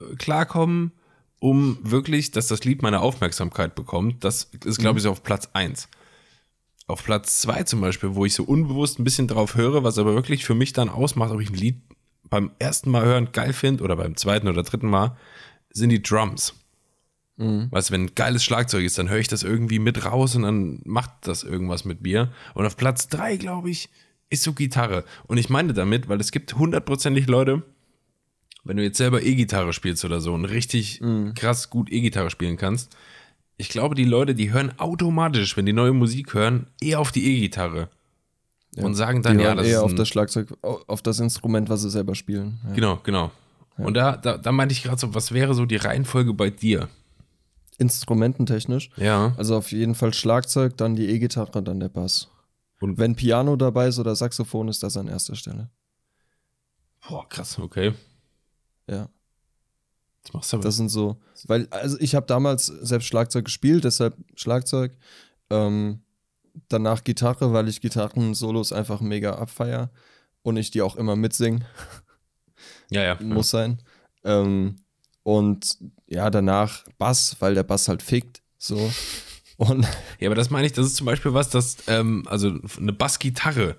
[0.00, 0.92] äh, klarkommen,
[1.40, 4.24] um wirklich, dass das Lied meine Aufmerksamkeit bekommt.
[4.24, 5.88] Das ist, glaube ich, so auf Platz 1.
[6.86, 10.14] Auf Platz 2 zum Beispiel, wo ich so unbewusst ein bisschen drauf höre, was aber
[10.14, 11.82] wirklich für mich dann ausmacht, ob ich ein Lied
[12.24, 15.16] beim ersten Mal hören geil finde oder beim zweiten oder dritten Mal,
[15.70, 16.54] sind die Drums.
[17.70, 20.42] Weißt du, wenn ein geiles Schlagzeug ist, dann höre ich das irgendwie mit raus und
[20.42, 22.32] dann macht das irgendwas mit mir.
[22.54, 23.88] Und auf Platz 3, glaube ich,
[24.34, 25.04] ist so Gitarre.
[25.26, 27.62] Und ich meine damit, weil es gibt hundertprozentig Leute,
[28.64, 31.00] wenn du jetzt selber E-Gitarre spielst oder so und richtig
[31.34, 32.96] krass gut E-Gitarre spielen kannst,
[33.56, 37.24] ich glaube, die Leute, die hören automatisch, wenn die neue Musik hören, eher auf die
[37.24, 37.88] E-Gitarre.
[38.74, 38.84] Ja.
[38.84, 41.68] Und sagen dann, die ja, das eher ist auf das Schlagzeug, au- auf das Instrument,
[41.68, 42.58] was sie selber spielen.
[42.66, 42.72] Ja.
[42.74, 43.30] Genau, genau.
[43.76, 46.88] Und da, da, da meinte ich gerade so, was wäre so die Reihenfolge bei dir?
[47.78, 48.90] Instrumententechnisch.
[48.96, 49.34] Ja.
[49.36, 52.28] Also auf jeden Fall Schlagzeug, dann die E-Gitarre, dann der Bass.
[52.84, 55.70] Und Wenn Piano dabei ist oder Saxophon, ist das an erster Stelle.
[57.08, 57.94] boah, krass, okay.
[58.86, 59.08] Ja.
[60.22, 60.64] Das machst du aber.
[60.64, 61.16] Das sind so,
[61.46, 64.92] weil, also ich habe damals selbst Schlagzeug gespielt, deshalb Schlagzeug.
[65.48, 66.02] Ähm,
[66.68, 69.90] danach Gitarre, weil ich Gitarren-Solos einfach mega abfeier
[70.42, 71.64] und ich die auch immer mitsingen,
[72.90, 73.14] ja, ja.
[73.22, 73.78] muss sein.
[74.24, 74.76] Ähm,
[75.22, 78.42] und ja, danach Bass, weil der Bass halt fickt.
[78.58, 78.92] So.
[79.56, 79.86] Und
[80.18, 83.76] Ja, aber das meine ich, das ist zum Beispiel was, das, ähm, also eine Bassgitarre,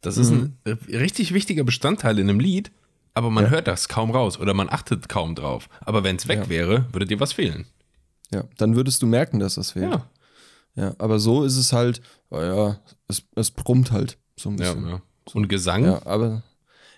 [0.00, 2.70] das ist ein äh, richtig wichtiger Bestandteil in einem Lied,
[3.12, 3.50] aber man Ja.
[3.50, 5.68] hört das kaum raus oder man achtet kaum drauf.
[5.80, 6.48] Aber wenn es weg Ja.
[6.48, 7.66] wäre, würde dir was fehlen.
[8.32, 9.92] ja, dann würdest du merken, dass das fehlt.
[9.92, 10.06] Ja,
[10.76, 12.00] Ja, aber so ist es halt,
[12.30, 14.88] oh ja, es, es brummt halt so ein ja, bisschen.
[14.88, 15.02] ja.
[15.34, 15.84] Und Gesang?
[15.84, 16.42] Ja, aber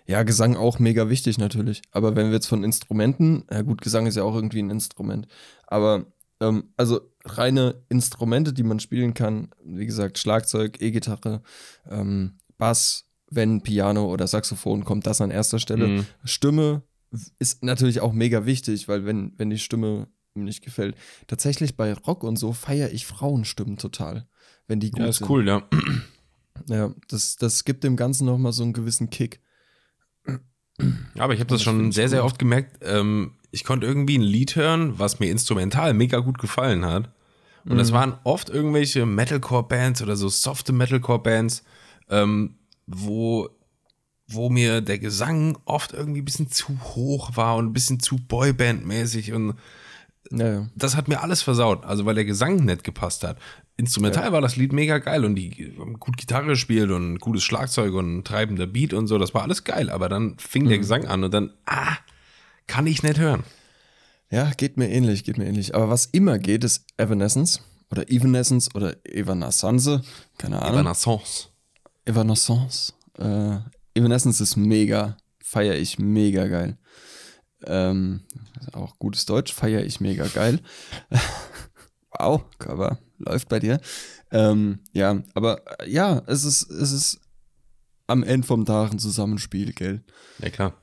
[0.06, 1.80] ja, Gesang auch mega wichtig natürlich.
[1.90, 5.26] Aber wenn wir jetzt von Instrumenten, ja gut, Gesang ist ja auch irgendwie ein Instrument.
[5.66, 6.04] Aber
[6.42, 11.42] ähm, also reine Instrumente, die man spielen kann, wie gesagt, Schlagzeug, E-Gitarre,
[11.88, 15.88] ähm, Bass, wenn Piano oder Saxophon kommt, das an erster Stelle.
[15.88, 16.06] Mhm.
[16.24, 16.82] Stimme
[17.38, 20.96] ist natürlich auch mega wichtig, weil wenn, wenn die Stimme mir nicht gefällt.
[21.26, 24.26] Tatsächlich bei Rock und so feiere ich Frauenstimmen total.
[24.66, 25.28] Wenn die gut Ja, ist sind.
[25.28, 25.62] cool, ja.
[26.68, 29.40] Ja, das, das gibt dem Ganzen nochmal so einen gewissen Kick.
[31.18, 32.78] Aber ich habe das, das schon sehr, sehr oft gemerkt.
[32.82, 37.10] Ähm, ich konnte irgendwie ein Lied hören, was mir instrumental mega gut gefallen hat.
[37.64, 37.78] Und Mhm.
[37.78, 41.62] das waren oft irgendwelche Metalcore-Bands oder so softe Metalcore-Bands,
[42.10, 43.48] ähm, wo,
[44.26, 48.16] wo mir der Gesang oft irgendwie ein bisschen zu hoch war und ein bisschen zu
[48.16, 49.32] Boyband-mäßig.
[49.32, 49.54] Und
[50.30, 50.68] Ja, ja.
[50.74, 51.84] das hat mir alles versaut.
[51.84, 53.36] Also, weil der Gesang nicht gepasst hat.
[53.76, 55.50] Instrumental war das Lied mega geil und die
[55.98, 59.18] gut Gitarre gespielt und gutes Schlagzeug und ein treibender Beat und so.
[59.18, 59.90] Das war alles geil.
[59.90, 60.68] Aber dann fing Mhm.
[60.68, 61.96] der Gesang an und dann, ah,
[62.66, 63.44] kann ich nicht hören.
[64.30, 65.74] Ja, geht mir ähnlich, geht mir ähnlich.
[65.74, 67.60] Aber was immer geht, ist Evanescence
[67.90, 70.00] oder Evanescence oder Evanescence.
[70.38, 70.78] Keine Ahnung.
[70.78, 71.48] Renaissance.
[72.06, 72.94] Evanescence.
[73.18, 73.58] Äh,
[73.94, 75.16] Evanescence ist mega.
[75.42, 76.78] Feier ich mega geil.
[77.64, 78.22] Ähm,
[78.72, 80.60] auch gutes Deutsch, feier ich mega geil.
[82.18, 83.80] wow, Cover, läuft bei dir.
[84.30, 87.20] Ähm, ja, aber äh, ja, es ist, es ist
[88.06, 90.02] am Ende vom Tag ein Zusammenspiel, gell?
[90.38, 90.74] Ja, klar.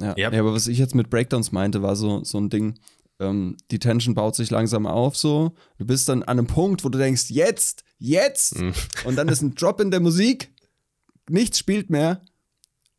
[0.00, 0.14] Ja.
[0.16, 0.28] Ja.
[0.28, 2.78] aber was ich jetzt mit Breakdowns meinte, war so, so ein Ding,
[3.20, 5.54] ähm, die Tension baut sich langsam auf so.
[5.78, 8.58] Du bist dann an einem Punkt, wo du denkst, jetzt, jetzt.
[8.58, 8.72] Mhm.
[9.04, 10.50] Und dann ist ein Drop in der Musik,
[11.28, 12.22] nichts spielt mehr.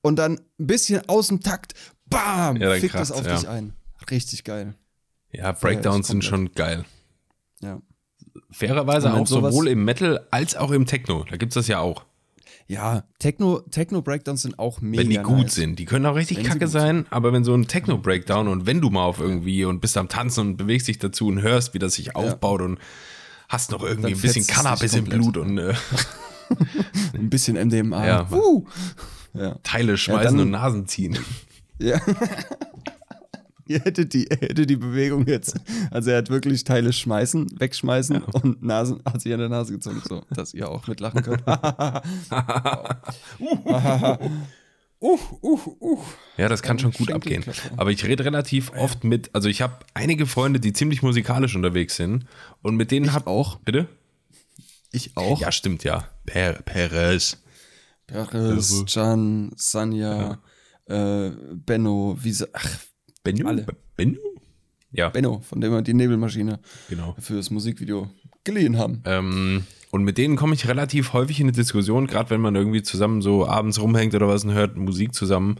[0.01, 1.73] Und dann ein bisschen aus dem Takt,
[2.05, 3.35] bam, Ja, fickt das auf ja.
[3.35, 3.73] dich ein.
[4.09, 4.75] Richtig geil.
[5.31, 6.85] Ja, Breakdowns sind schon geil.
[7.61, 7.81] Ja.
[8.49, 11.25] Fairerweise auch sowohl im Metal als auch im Techno.
[11.29, 12.05] Da gibt es das ja auch.
[12.71, 15.55] Ja, Techno, Techno-Breakdowns sind auch mega wenn die gut nice.
[15.55, 15.77] sind.
[15.77, 18.89] Die können auch richtig Wenn kacke sein, aber wenn so ein Techno-Breakdown und wenn du
[18.89, 21.95] mal auf irgendwie und bist am Tanzen und bewegst dich dazu und hörst, wie das
[21.95, 22.79] sich aufbaut und
[23.49, 25.03] hast noch irgendwie Dann ein bisschen Cannabis im.
[25.03, 25.73] Blut und äh,
[27.13, 28.07] Ein bisschen MDMA.
[28.07, 28.31] Ja.
[28.31, 28.65] Uh.
[29.33, 29.55] ja.
[29.63, 31.19] Teile schmeißen dann- und Nasen ziehen.
[31.77, 31.99] Ja.
[33.71, 35.59] ihr, hättet die, ihr hättet die Bewegung jetzt.
[35.89, 40.01] Also er hat wirklich Teile schmeißen, wegschmeißen und Nasen, hat sich an der Nase gezogen,
[40.07, 41.43] so, dass ihr auch mitlachen könnt.
[45.01, 45.99] uh, uh, uh.
[46.37, 47.43] Ja, das kann schon gut abgehen.
[47.77, 51.95] Aber ich rede relativ oft mit, also ich habe einige Freunde, die ziemlich musikalisch unterwegs
[51.95, 52.25] sind
[52.61, 53.57] und mit denen hab auch.
[53.57, 53.87] Bitte?
[54.91, 55.39] Ich auch.
[55.39, 56.07] Ja, stimmt, ja.
[56.25, 57.37] Per Perez.
[58.11, 60.39] Paris, Can, Sanja,
[60.87, 62.79] äh, Benno, wie sie, ach,
[63.23, 63.47] Benno?
[63.47, 63.65] Alle.
[63.95, 64.19] Benno?
[64.91, 66.59] Ja, Benno, von dem wir die Nebelmaschine
[66.89, 67.15] genau.
[67.19, 68.09] für das Musikvideo
[68.43, 69.01] geliehen haben.
[69.05, 72.81] Ähm, und mit denen komme ich relativ häufig in eine Diskussion, gerade wenn man irgendwie
[72.81, 75.57] zusammen so abends rumhängt oder was und hört Musik zusammen.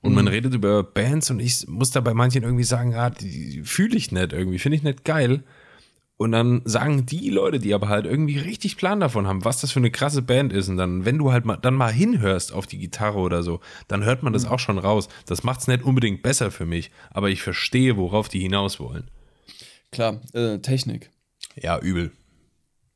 [0.00, 3.62] Und man redet über Bands und ich muss da bei manchen irgendwie sagen, ah, die
[3.64, 5.42] fühle ich nicht irgendwie, finde ich nicht geil.
[6.16, 9.72] Und dann sagen die Leute, die aber halt irgendwie richtig Plan davon haben, was das
[9.72, 10.68] für eine krasse Band ist.
[10.68, 14.04] Und dann, wenn du halt mal, dann mal hinhörst auf die Gitarre oder so, dann
[14.04, 15.08] hört man das auch schon raus.
[15.26, 19.10] Das macht es nicht unbedingt besser für mich, aber ich verstehe, worauf die hinaus wollen.
[19.90, 21.10] Klar, äh, Technik.
[21.56, 22.12] Ja, übel.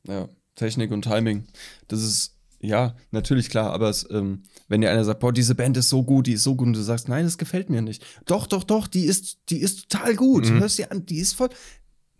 [0.07, 1.45] Ja, Technik und Timing.
[1.89, 5.77] Das ist, ja, natürlich klar, aber es, ähm, wenn dir einer sagt, boah, diese Band
[5.77, 8.05] ist so gut, die ist so gut, und du sagst, nein, das gefällt mir nicht.
[8.25, 10.49] Doch, doch, doch, die ist, die ist total gut.
[10.49, 10.59] Mhm.
[10.59, 11.49] Hörst dir an, die ist voll.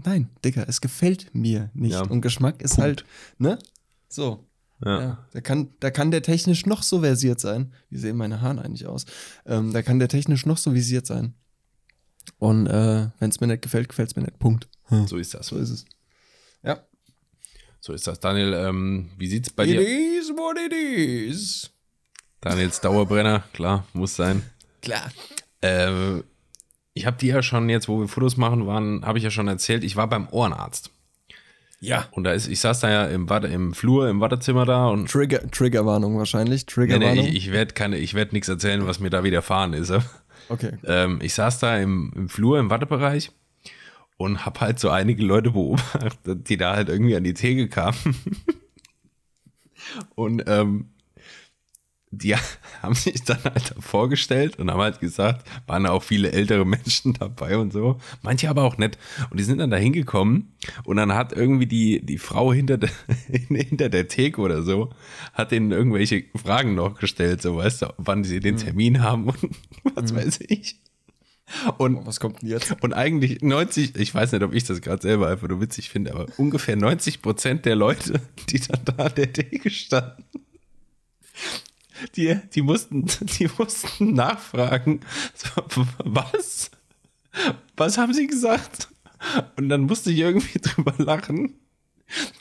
[0.03, 1.93] Nein, Digga, es gefällt mir nicht.
[1.93, 2.01] Ja.
[2.01, 2.81] Und Geschmack ist Punkt.
[2.83, 3.05] halt,
[3.37, 3.59] ne?
[4.07, 4.45] So.
[4.83, 5.01] Ja.
[5.01, 5.27] Ja.
[5.33, 7.73] Da, kann, da kann der technisch noch so versiert sein.
[7.89, 9.05] Wie sehen meine Haare eigentlich aus?
[9.45, 11.33] Ähm, da kann der technisch noch so visiert sein.
[12.37, 14.39] Und äh, wenn es mir nicht gefällt, gefällt es mir nicht.
[14.39, 14.69] Punkt.
[15.07, 15.47] So ist das.
[15.47, 15.85] So ist es.
[16.63, 16.79] Ja.
[17.81, 18.19] So ist das.
[18.19, 19.81] Daniel, ähm, wie sieht's bei It dir?
[19.81, 21.69] is what it is.
[22.41, 24.43] Daniels Dauerbrenner, klar, muss sein.
[24.81, 25.11] Klar.
[25.61, 26.21] Äh,
[26.99, 29.47] ich habe dir ja schon jetzt, wo wir Fotos machen waren, habe ich ja schon
[29.47, 30.91] erzählt, ich war beim Ohrenarzt.
[31.79, 32.09] Ja.
[32.11, 35.49] Und da ist, ich saß da ja im, im Flur, im Wartezimmer da und Trigger,
[35.49, 36.65] Triggerwarnung wahrscheinlich.
[36.65, 37.23] nee, Triggerwarnung.
[37.23, 39.93] nee, ich, ich werde keine, ich werde nichts erzählen, was mir da widerfahren ist.
[40.49, 40.73] okay.
[40.83, 43.31] Ähm, ich saß da im, im Flur, im Wartebereich
[44.17, 47.95] und habe halt so einige Leute beobachtet, die da halt irgendwie an die Theke kamen.
[50.15, 50.89] und ähm,
[52.11, 52.35] die
[52.81, 57.57] haben sich dann halt vorgestellt und haben halt gesagt, waren auch viele ältere Menschen dabei
[57.57, 57.99] und so.
[58.21, 58.97] Manche aber auch nicht.
[59.29, 60.51] Und die sind dann da hingekommen
[60.83, 62.89] und dann hat irgendwie die, die Frau hinter der,
[63.27, 64.89] hinter der Theke oder so,
[65.33, 69.55] hat denen irgendwelche Fragen noch gestellt, so weißt du, wann sie den Termin haben und
[69.95, 70.77] was weiß ich.
[71.79, 72.75] Und Was kommt denn jetzt?
[72.83, 76.13] und eigentlich 90, ich weiß nicht, ob ich das gerade selber einfach nur witzig finde,
[76.13, 80.23] aber ungefähr 90 Prozent der Leute, die dann da an der Theke standen,
[82.15, 85.01] die, die, mussten, die mussten nachfragen,
[86.03, 86.71] was?
[87.77, 88.89] Was haben sie gesagt?
[89.57, 91.55] Und dann musste ich irgendwie drüber lachen,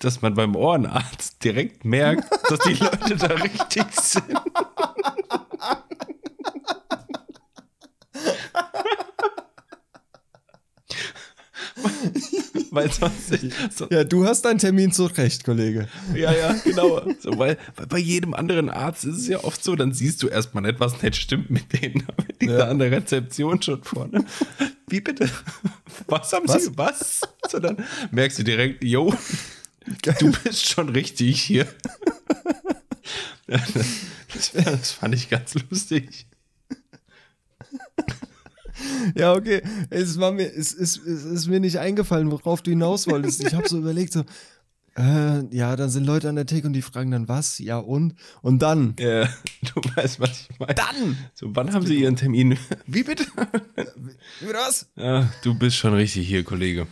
[0.01, 4.41] dass man beim Ohrenarzt direkt merkt, dass die Leute da richtig sind.
[12.73, 15.89] weil so, Ja, du hast deinen Termin zurecht, Kollege.
[16.15, 17.03] ja, ja, genau.
[17.21, 20.29] So, weil, weil bei jedem anderen Arzt ist es ja oft so, dann siehst du
[20.29, 22.07] erstmal nicht, was nicht stimmt mit denen,
[22.41, 22.59] die Ja.
[22.59, 24.25] da an der Rezeption schon vorne.
[24.89, 25.29] Wie bitte?
[26.07, 26.71] Was haben Sie?
[26.77, 27.21] Was?
[27.51, 27.77] So, dann
[28.11, 29.15] merkst du direkt, yo,
[30.21, 31.67] du bist schon richtig hier.
[33.47, 36.27] Das, das fand ich ganz lustig.
[39.17, 39.63] Ja, okay.
[39.91, 43.43] Es, war mir, es, es, es ist mir nicht eingefallen, worauf du hinaus wolltest.
[43.43, 44.25] Ich habe so überlegt, so,
[44.97, 47.59] äh, ja, dann sind Leute an der Theke und die fragen dann, was?
[47.59, 48.15] Ja, und?
[48.43, 48.95] Und dann?
[48.99, 49.27] Ja,
[49.63, 50.75] du weißt, was ich meine.
[50.75, 51.17] Dann!
[51.35, 52.59] So, wann haben Sie Ihren Termin?
[52.87, 53.25] Wie bitte?
[54.41, 54.91] Wie was?
[54.97, 56.87] Ja, du bist schon richtig hier, Kollege.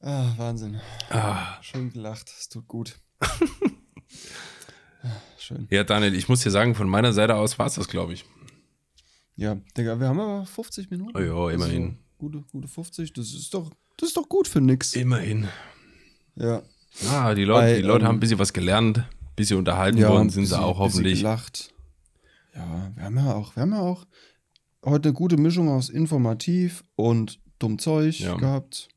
[0.00, 0.80] Ah, Wahnsinn.
[1.10, 1.58] Ah.
[1.62, 2.32] Schön gelacht.
[2.38, 2.96] Es tut gut.
[5.04, 5.66] Ah, Schön.
[5.68, 8.24] Ja, Daniel, ich muss dir sagen, von meiner Seite aus war es das, glaube ich.
[9.36, 11.16] Ja, Digga, wir haben aber 50 Minuten.
[11.16, 11.82] Oh ja, immerhin.
[11.84, 14.94] Also, gute, gute 50, das ist doch, das ist doch gut für nix.
[14.94, 15.48] Immerhin.
[16.36, 16.62] Ja.
[17.10, 19.98] Ah, die Leute, Weil, die Leute ähm, haben ein bisschen was gelernt, ein bisschen unterhalten
[19.98, 21.18] ja worden sind sie auch hoffentlich.
[21.20, 21.72] gelacht.
[22.54, 24.04] Ja, wir haben ja auch, wir haben ja auch
[24.84, 28.34] heute eine gute Mischung aus informativ und dumm Zeug Ja.
[28.36, 28.88] gehabt.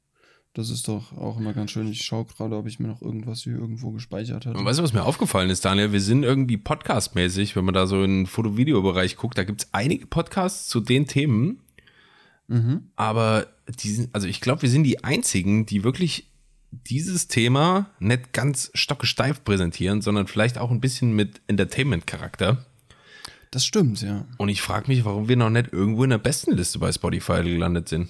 [0.55, 1.85] Das ist doch auch immer ganz schön.
[1.91, 4.57] Ich schaue gerade, ob ich mir noch irgendwas hier irgendwo gespeichert hatte.
[4.57, 5.91] Und weißt du, was mir aufgefallen ist, Daniel?
[5.91, 9.69] Wir sind irgendwie podcastmäßig, wenn man da so in den Foto-Video-Bereich guckt, da gibt es
[9.73, 11.59] einige Podcasts zu den Themen,
[12.47, 12.83] Mhm.
[12.95, 13.47] aber
[13.81, 16.29] die sind, also ich glaube, wir sind die einzigen, die wirklich
[16.71, 22.63] dieses Thema nicht ganz stockesteif präsentieren, sondern vielleicht auch ein bisschen mit Entertainment-Charakter.
[23.51, 24.25] Das stimmt, ja.
[24.37, 27.41] Und ich frage mich, warum wir noch nicht irgendwo in der besten Liste bei Spotify
[27.43, 28.09] gelandet sind.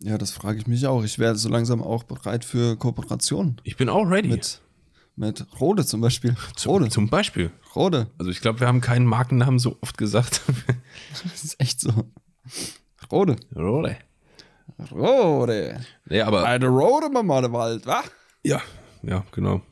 [0.00, 1.02] Ja, das frage ich mich auch.
[1.02, 3.60] Ich werde so langsam auch bereit für Kooperationen.
[3.64, 4.28] Ich bin auch ready.
[4.28, 4.60] Mit,
[5.16, 6.36] mit Rode zum Beispiel.
[6.56, 6.88] zum, Rode.
[6.88, 7.50] zum Beispiel.
[7.74, 8.06] Rode.
[8.18, 10.42] Also ich glaube, wir haben keinen Markennamen so oft gesagt.
[11.24, 11.90] Das ist echt so.
[13.10, 13.36] Rode.
[13.56, 13.96] Rode.
[14.92, 15.80] Rode.
[16.08, 18.02] Ja, aber Eine Rode, Mama, der Wald, wa?
[18.44, 18.60] ja,
[19.02, 19.62] ja, genau.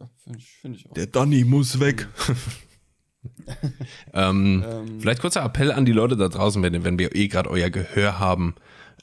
[0.00, 0.94] Ja, finde ich, find ich auch.
[0.94, 2.08] Der Donny muss weg.
[4.14, 5.00] ähm, Ähm.
[5.00, 8.18] vielleicht kurzer Appell an die Leute da draußen, wenn, wenn wir eh gerade euer Gehör
[8.18, 8.54] haben.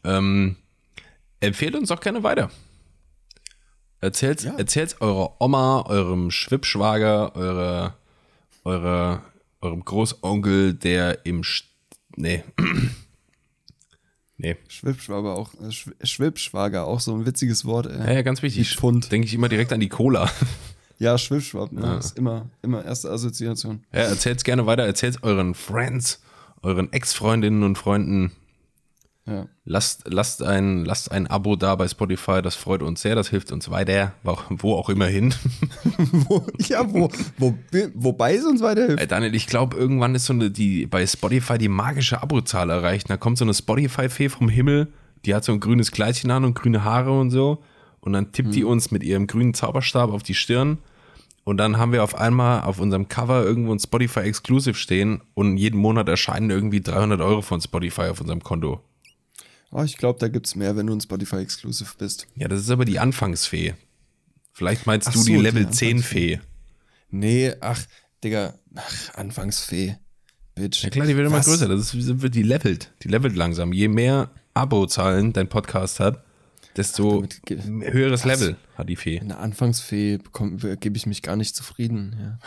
[0.03, 0.57] Ähm,
[1.45, 2.49] empfehlt uns doch gerne weiter.
[4.01, 4.55] Erzählt Ja.
[4.57, 7.93] erzählt's eurer Oma, eurem Schwippschwager, eure,
[8.63, 9.21] eure,
[9.61, 11.65] eurem Großonkel, der im St
[12.15, 12.43] nee.
[14.37, 14.57] nee.
[14.67, 15.71] Schwibschwager auch, äh,
[16.05, 17.85] Schwibschwager, auch so ein witziges Wort.
[17.87, 18.15] Ja, Äh.
[18.15, 18.75] ja, ganz wichtig.
[18.75, 19.11] Pfund.
[19.11, 20.29] Denke ich immer direkt an die Cola.
[20.97, 21.81] Ja, Schwibschwab, ne?
[21.81, 21.97] Ja.
[21.97, 23.83] ist immer, immer erste Assoziation.
[23.91, 26.21] Ja, erzählt's gerne weiter, erzählt's euren Friends,
[26.61, 28.31] euren Ex-Freundinnen und Freunden.
[29.27, 29.47] Ja.
[29.63, 33.51] Lasst, lasst, ein, lasst ein Abo da bei Spotify, das freut uns sehr, das hilft
[33.51, 35.33] uns weiter, wo, auch immer hin.
[36.29, 37.09] wo, ja, wo,
[37.39, 37.55] wo,
[37.95, 39.01] wobei es uns weiterhilft.
[39.01, 43.09] Ey, Daniel, ich glaube, irgendwann ist so eine, die bei Spotify die magische Abozahl erreicht.
[43.09, 44.93] Da kommt so eine Spotify-Fee vom Himmel,
[45.25, 47.63] die hat so ein grünes Kleidchen an und grüne Haare und so.
[48.01, 50.77] Und dann tippt die uns mit ihrem grünen Zauberstab auf die Stirn.
[51.43, 55.57] Und dann haben wir auf einmal auf unserem Cover irgendwo ein Spotify Exclusive stehen und
[55.57, 58.81] jeden Monat erscheinen irgendwie 300 Euro von Spotify auf unserem Konto.
[59.77, 62.27] Oh, ich glaube, da gibt es mehr, wenn du ein Spotify-Exclusive bist.
[62.35, 63.73] Ja, das ist aber die Anfangsfee.
[64.53, 65.85] Vielleicht meinst Ach du so, die Level Anfangsfee.
[65.97, 66.39] 10 Fee.
[67.11, 67.81] Nee, ach,
[68.23, 69.97] Digga, ach, Anfangsfee.
[70.55, 70.83] Bitch.
[70.83, 71.67] Ja klar, die wird immer größer.
[71.67, 72.93] Das ist, wird die levelt.
[73.03, 73.73] Die levelt langsam.
[73.73, 76.23] Je mehr Abozahlen dein Podcast hat,
[76.77, 79.17] desto damit ge- höheres Level hat die Fee.
[79.17, 80.19] In der Anfangsfee
[80.79, 82.15] gebe ich mich gar nicht zufrieden.
[82.17, 82.39] Ja.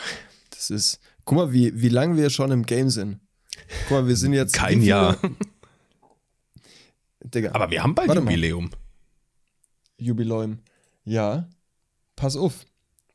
[0.49, 0.99] Das ist.
[1.25, 3.19] Guck mal, wie, wie lange wir schon im Game sind.
[3.87, 4.53] Guck mal, wir sind jetzt.
[4.53, 5.15] Kein Jahr.
[7.23, 8.31] Digga, Aber wir haben bald Warte mal.
[8.31, 8.69] Jubiläum.
[9.97, 10.59] Jubiläum.
[11.05, 11.47] Ja.
[12.15, 12.65] Pass auf.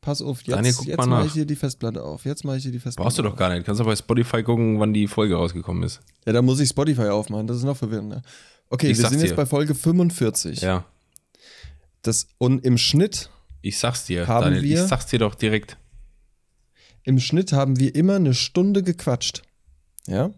[0.01, 0.39] Pass auf.
[0.43, 2.25] Jetzt, Daniel, guck jetzt mal mache ich hier die Festplatte auf.
[2.25, 3.65] Jetzt mache ich hier die Festplatte Brauchst du doch gar nicht.
[3.65, 6.01] Kannst du bei Spotify gucken, wann die Folge rausgekommen ist.
[6.25, 7.47] Ja, da muss ich Spotify aufmachen.
[7.47, 8.21] Das ist noch verwirrender.
[8.69, 9.25] Okay, Ich wir sind dir.
[9.27, 10.61] jetzt bei Folge 45.
[10.61, 10.85] Ja.
[12.03, 13.31] Das, und im Schnitt,
[13.61, 14.61] Ich sag's dir, Haben Daniel.
[14.63, 15.77] wir- Ich sag's dir doch direkt.
[17.03, 19.41] im Schnitt haben wir immer eine Stunde gequatscht.
[20.07, 20.31] Ja?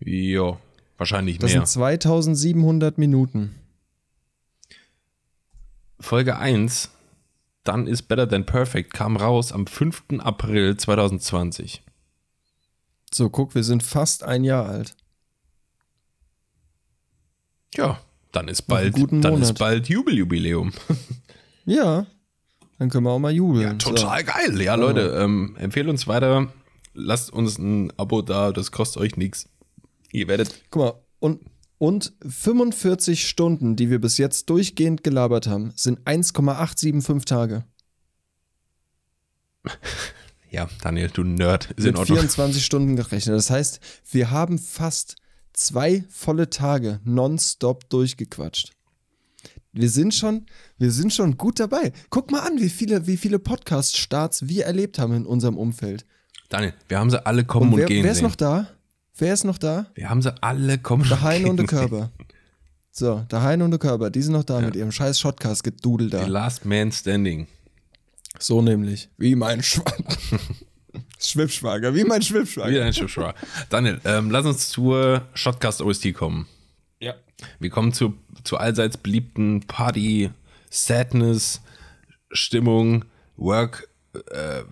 [0.00, 0.58] Jo.
[1.00, 1.60] Wahrscheinlich Das mehr.
[1.62, 3.54] sind 2700 Minuten.
[5.98, 6.90] Folge 1,
[7.64, 10.18] dann ist Better Than Perfect, kam raus am 5.
[10.18, 11.82] April 2020.
[13.14, 14.94] So, guck, wir sind fast ein Jahr alt.
[17.74, 17.98] Ja,
[18.32, 18.94] dann ist bald,
[19.24, 20.72] dann ist bald Jubeljubiläum.
[21.66, 22.06] Ja.
[22.78, 23.62] Dann können wir auch mal jubeln.
[23.62, 24.60] Ja, total geil.
[24.60, 26.52] Ja, Leute, ähm, empfehlt uns weiter.
[26.94, 29.48] Lasst uns ein Abo da, das kostet euch nichts.
[30.12, 30.54] Ihr werdet.
[30.70, 31.40] Guck mal, und,
[31.78, 37.64] und 45 Stunden, die wir bis jetzt durchgehend gelabert haben, sind 1,875 Tage.
[40.52, 41.70] Ja, Daniel, du Nerd.
[41.76, 42.18] Ist in Mit Ordnung.
[42.18, 43.36] 24 Stunden gerechnet.
[43.36, 43.78] Das heißt,
[44.10, 45.14] wir haben fast
[45.52, 48.72] zwei volle Tage nonstop durchgequatscht.
[49.72, 50.46] Wir sind schon,
[50.76, 51.92] wir sind schon gut dabei.
[52.10, 56.04] Guck mal an, wie viele, wie viele Podcast-Starts wir erlebt haben in unserem Umfeld.
[56.48, 58.26] Daniel, wir haben sie alle kommen Und und, wer, gehen wer ist sehen.
[58.26, 58.66] noch da?
[59.20, 59.86] Wer ist noch da?
[59.94, 61.66] wir haben sie alle kommen Der und Heine und der.
[61.66, 62.10] Körper.
[62.90, 66.16] So, der Heine und der Körper, die sind noch da mit ihrem scheiß Shotcast-Gedudel The
[66.16, 66.26] da.
[66.26, 67.46] Last Man Standing.
[68.38, 69.10] So nämlich.
[69.18, 70.16] Wie mein Schwager.
[71.18, 72.70] Schwibschwager, wie mein Schwibschwager.
[72.70, 73.34] Wieder ein Schiffschwar.
[73.68, 76.48] Daniel, ähm, lass uns zur Shotcast OST kommen.
[76.98, 77.14] Ja.
[77.58, 80.30] Wir kommen zu, zu allseits beliebten Party,
[80.70, 81.60] Sadness,
[82.32, 83.04] Stimmung,
[83.36, 83.88] Work,
[84.30, 84.62] äh,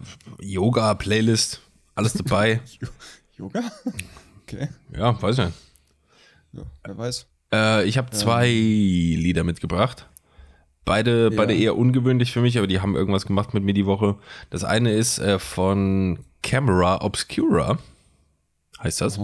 [0.40, 1.60] Yoga, Playlist,
[1.94, 2.60] alles dabei.
[3.36, 3.62] Yoga?
[4.48, 4.68] Okay.
[4.96, 5.52] ja, weiß nicht.
[6.52, 7.26] Ja, wer weiß.
[7.52, 10.06] Äh, ich habe zwei Lieder mitgebracht.
[10.84, 14.16] Beide, beide eher ungewöhnlich für mich, aber die haben irgendwas gemacht mit mir die Woche.
[14.48, 17.78] Das eine ist äh, von Camera Obscura,
[18.82, 19.20] heißt das.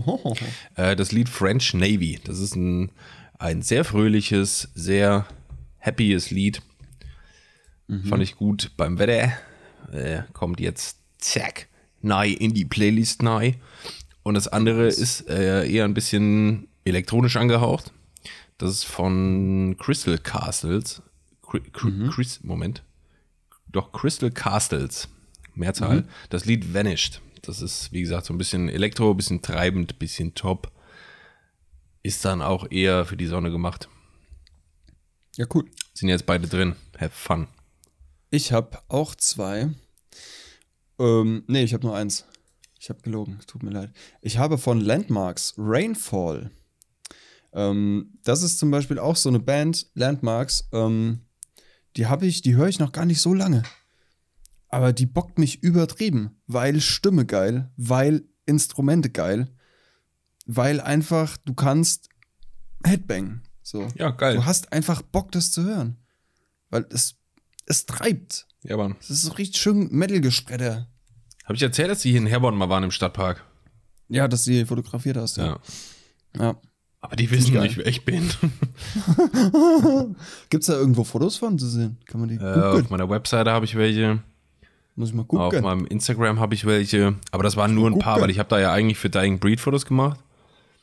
[0.75, 2.21] Äh, das Lied French Navy.
[2.23, 2.91] Das ist ein,
[3.39, 5.27] ein sehr fröhliches, sehr
[5.79, 6.61] happyes Lied.
[8.09, 9.33] Fand ich gut beim Wetter.
[9.91, 11.69] Äh, kommt jetzt zack,
[12.03, 13.53] neu in die Playlist neu.
[14.25, 17.93] Und das andere ist äh, eher ein bisschen elektronisch angehaucht.
[18.59, 21.03] Das ist von Crystal Castles.
[21.43, 22.83] Cri Cri Chris, Moment.
[23.69, 25.09] Doch, Crystal Castles.
[25.55, 26.09] Mehrzahl.
[26.31, 27.21] Das Lied Vanished.
[27.43, 30.73] Das ist, wie gesagt, so ein bisschen Elektro, ein bisschen treibend, ein bisschen top.
[32.03, 33.89] Ist dann auch eher für die Sonne gemacht.
[35.37, 35.67] Ja, cool.
[35.93, 36.77] Sind jetzt beide drin.
[36.99, 37.49] Have fun.
[38.31, 39.71] Ich habe auch zwei.
[40.99, 42.25] Ähm, nee, ich habe nur eins.
[42.85, 43.91] Ich habe gelogen, tut mir leid.
[44.21, 46.51] Ich habe von Landmarks Rainfall.
[47.55, 50.69] Ähm, das ist zum Beispiel auch so eine Band, Landmarks.
[50.71, 51.21] Ähm,
[51.97, 53.63] die habe ich, die höre ich noch gar nicht so lange.
[54.69, 59.49] Aber die bockt mich übertrieben, weil Stimme geil, weil Instrumente geil,
[60.45, 62.11] weil einfach du kannst
[62.85, 63.41] Headbang.
[63.63, 63.89] So.
[63.95, 64.37] Ja, geil.
[64.37, 65.97] Du hast einfach Bock, das zu hören.
[66.69, 67.15] Weil es,
[67.65, 68.47] es treibt.
[68.63, 68.97] Ja, Mann.
[69.01, 70.87] Es ist so richtig schön Metal-Gespretter.
[71.45, 73.45] Habe ich erzählt, dass die hier in Herborn mal waren im Stadtpark?
[74.09, 75.37] Ja, dass die fotografiert hast.
[75.37, 75.59] Ja.
[76.39, 76.57] ja.
[77.01, 78.31] Aber die wissen nicht, wer ich bin.
[80.51, 81.99] Gibt es da irgendwo Fotos von zu sehen?
[82.07, 84.21] Kann man die Äh, auf meiner Webseite habe ich welche.
[84.97, 85.63] Muss ich mal Auf gucken.
[85.63, 87.15] meinem Instagram habe ich welche.
[87.31, 88.23] Aber das waren nur ein paar, gucken.
[88.23, 90.21] weil ich habe da ja eigentlich für Dying Breed Fotos gemacht.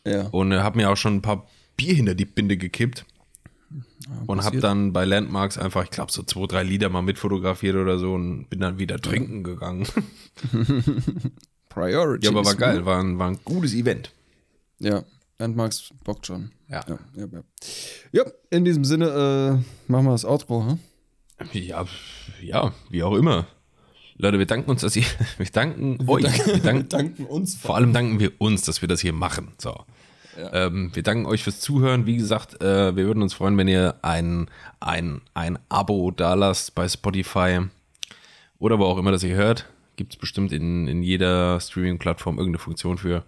[0.05, 0.27] Ja.
[0.27, 1.47] Und äh, habe mir auch schon ein paar
[1.77, 3.05] Bier hinter die Binde gekippt.
[4.27, 4.63] Und habe passiert.
[4.63, 8.49] dann bei Landmarks einfach, ich glaube, so zwei, drei Lieder mal mitfotografiert oder so und
[8.49, 9.87] bin dann wieder trinken gegangen.
[11.69, 12.25] Priority.
[12.25, 14.11] ja, aber war geil, war ein, war ein gutes Event.
[14.79, 15.03] Ja,
[15.39, 16.51] Landmarks bockt schon.
[16.67, 16.83] Ja.
[16.87, 17.43] Ja, ja, ja.
[18.11, 20.65] ja in diesem Sinne äh, machen wir das Outro.
[20.65, 20.79] Hm?
[21.53, 21.85] Ja,
[22.41, 23.47] ja, wie auch immer.
[24.17, 25.05] Leute, wir danken uns, dass ihr,
[25.37, 26.23] wir danken euch.
[26.23, 27.55] wir danken, danken uns.
[27.55, 29.53] vor allem danken wir uns, dass wir das hier machen.
[29.57, 29.85] So.
[30.37, 32.05] Ähm, wir danken euch fürs Zuhören.
[32.05, 36.87] Wie gesagt, äh, wir würden uns freuen, wenn ihr ein, ein, ein Abo dalasst bei
[36.87, 37.61] Spotify
[38.59, 39.67] oder wo auch immer das ihr hört.
[39.95, 43.23] Gibt es bestimmt in, in jeder Streaming-Plattform irgendeine Funktion für.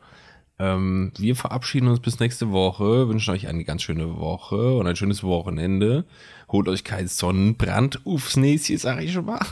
[0.59, 4.95] Ähm, wir verabschieden uns bis nächste Woche, wünschen euch eine ganz schöne Woche und ein
[4.95, 6.05] schönes Wochenende.
[6.49, 9.45] Holt euch keinen Sonnenbrand aufs Näschen, sag ich schon mal.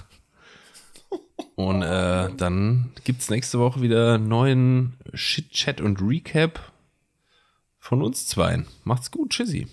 [1.56, 6.71] Und äh, dann gibt es nächste Woche wieder neuen Shit-Chat und Recap
[7.82, 8.68] von uns zweien.
[8.86, 9.68] Macht's gut, tschüssi.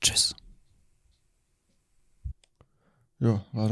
[0.00, 0.34] Tschüss.
[3.18, 3.62] Ja, war